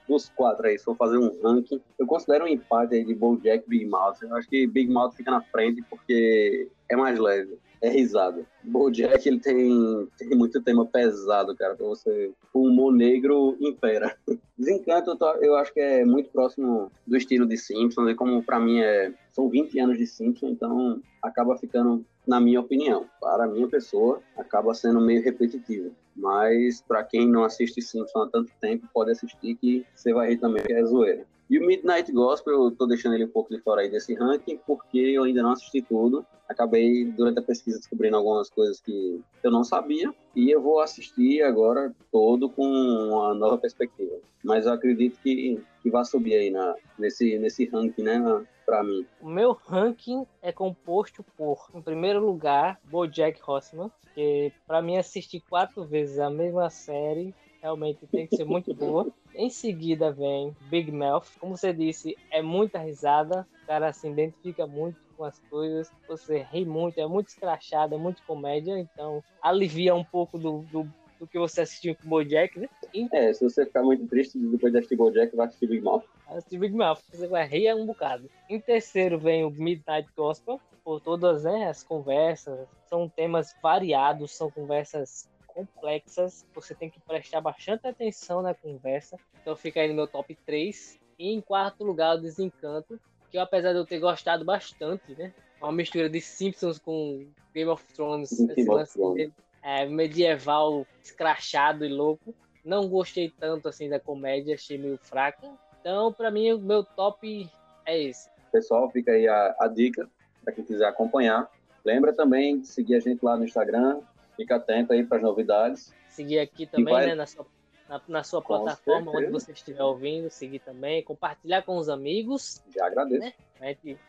[0.10, 3.64] dos quatro aí, se for fazer um ranking, eu considero um empate aí de BoJack
[3.66, 4.18] e Big Mouth.
[4.22, 8.46] Eu acho que Big Mouth fica na frente porque é mais leve é risada.
[8.64, 12.32] Bojack, ele tem, tem muito tema pesado, cara, pra você...
[12.54, 14.16] O humor negro impera.
[14.58, 18.80] Desencanto, eu acho que é muito próximo do estilo de Simpsons, e como para mim
[18.80, 19.14] é...
[19.32, 24.22] São 20 anos de Simpsons, então acaba ficando, na minha opinião, para a minha pessoa,
[24.38, 25.92] acaba sendo meio repetitivo.
[26.20, 30.38] Mas para quem não assiste Simpsons há tanto tempo, pode assistir que você vai rir
[30.38, 31.26] também, que é zoeira.
[31.50, 34.60] E o Midnight Gospel, eu tô deixando ele um pouco de fora aí desse ranking,
[34.68, 36.24] porque eu ainda não assisti tudo.
[36.48, 40.14] Acabei, durante a pesquisa, descobrindo algumas coisas que eu não sabia.
[40.36, 44.16] E eu vou assistir agora todo com uma nova perspectiva.
[44.44, 49.04] Mas eu acredito que, que vai subir aí na, nesse, nesse ranking, né, para mim.
[49.20, 55.42] O meu ranking é composto por, em primeiro lugar, BoJack Horseman, que para mim assistir
[55.50, 59.08] quatro vezes a mesma série realmente tem que ser muito boa.
[59.34, 61.26] Em seguida vem Big Mouth.
[61.40, 63.48] Como você disse, é muita risada.
[63.64, 65.92] O cara se identifica muito com as coisas.
[66.08, 68.80] Você ri muito, é muito escrachado, é muito comédia.
[68.80, 70.88] Então alivia um pouco do, do,
[71.20, 72.70] do que você assistiu com o Bojack, né?
[72.94, 73.08] E...
[73.12, 76.04] É, se você ficar muito triste depois de assistir Bojack, vai assistir Big Mouth.
[76.28, 78.30] Vai assistir Big Mouth, você vai rir um bocado.
[78.50, 80.60] Em terceiro vem o Midnight Gospel.
[80.84, 85.30] Por todas né, as conversas, são temas variados, são conversas
[85.66, 89.18] complexas, você tem que prestar bastante atenção na conversa.
[89.42, 91.00] Então fica aí no meu top 3.
[91.18, 93.00] E em quarto lugar, o Desencanto,
[93.30, 95.34] que eu, apesar de eu ter gostado bastante, né?
[95.62, 102.34] Uma mistura de Simpsons com Game of Thrones, esse lance é, medieval, escrachado e louco.
[102.64, 105.50] Não gostei tanto assim da comédia, achei meio fraca.
[105.82, 107.50] Então, para mim, o meu top
[107.86, 108.30] é esse.
[108.52, 110.10] Pessoal, fica aí a, a dica
[110.44, 111.50] para quem quiser acompanhar.
[111.84, 114.02] Lembra também de seguir a gente lá no Instagram,
[114.40, 115.94] Fica atento aí para as novidades.
[116.08, 117.08] Seguir aqui também, vai...
[117.08, 117.46] né, na sua,
[117.90, 119.18] na, na sua plataforma, certeza.
[119.18, 122.64] onde você estiver ouvindo, seguir também, compartilhar com os amigos.
[122.74, 123.20] Já agradeço.
[123.20, 123.34] Né?
[123.62, 124.00] Gente...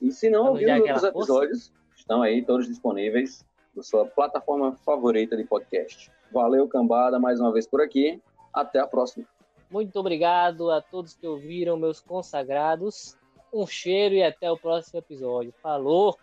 [0.00, 1.72] E se não ouvir os episódios, força.
[1.96, 6.08] estão aí todos disponíveis na sua plataforma favorita de podcast.
[6.30, 8.22] Valeu, cambada, mais uma vez por aqui.
[8.54, 9.26] Até a próxima.
[9.68, 13.18] Muito obrigado a todos que ouviram, meus consagrados.
[13.52, 15.52] Um cheiro e até o próximo episódio.
[15.60, 16.16] Falou!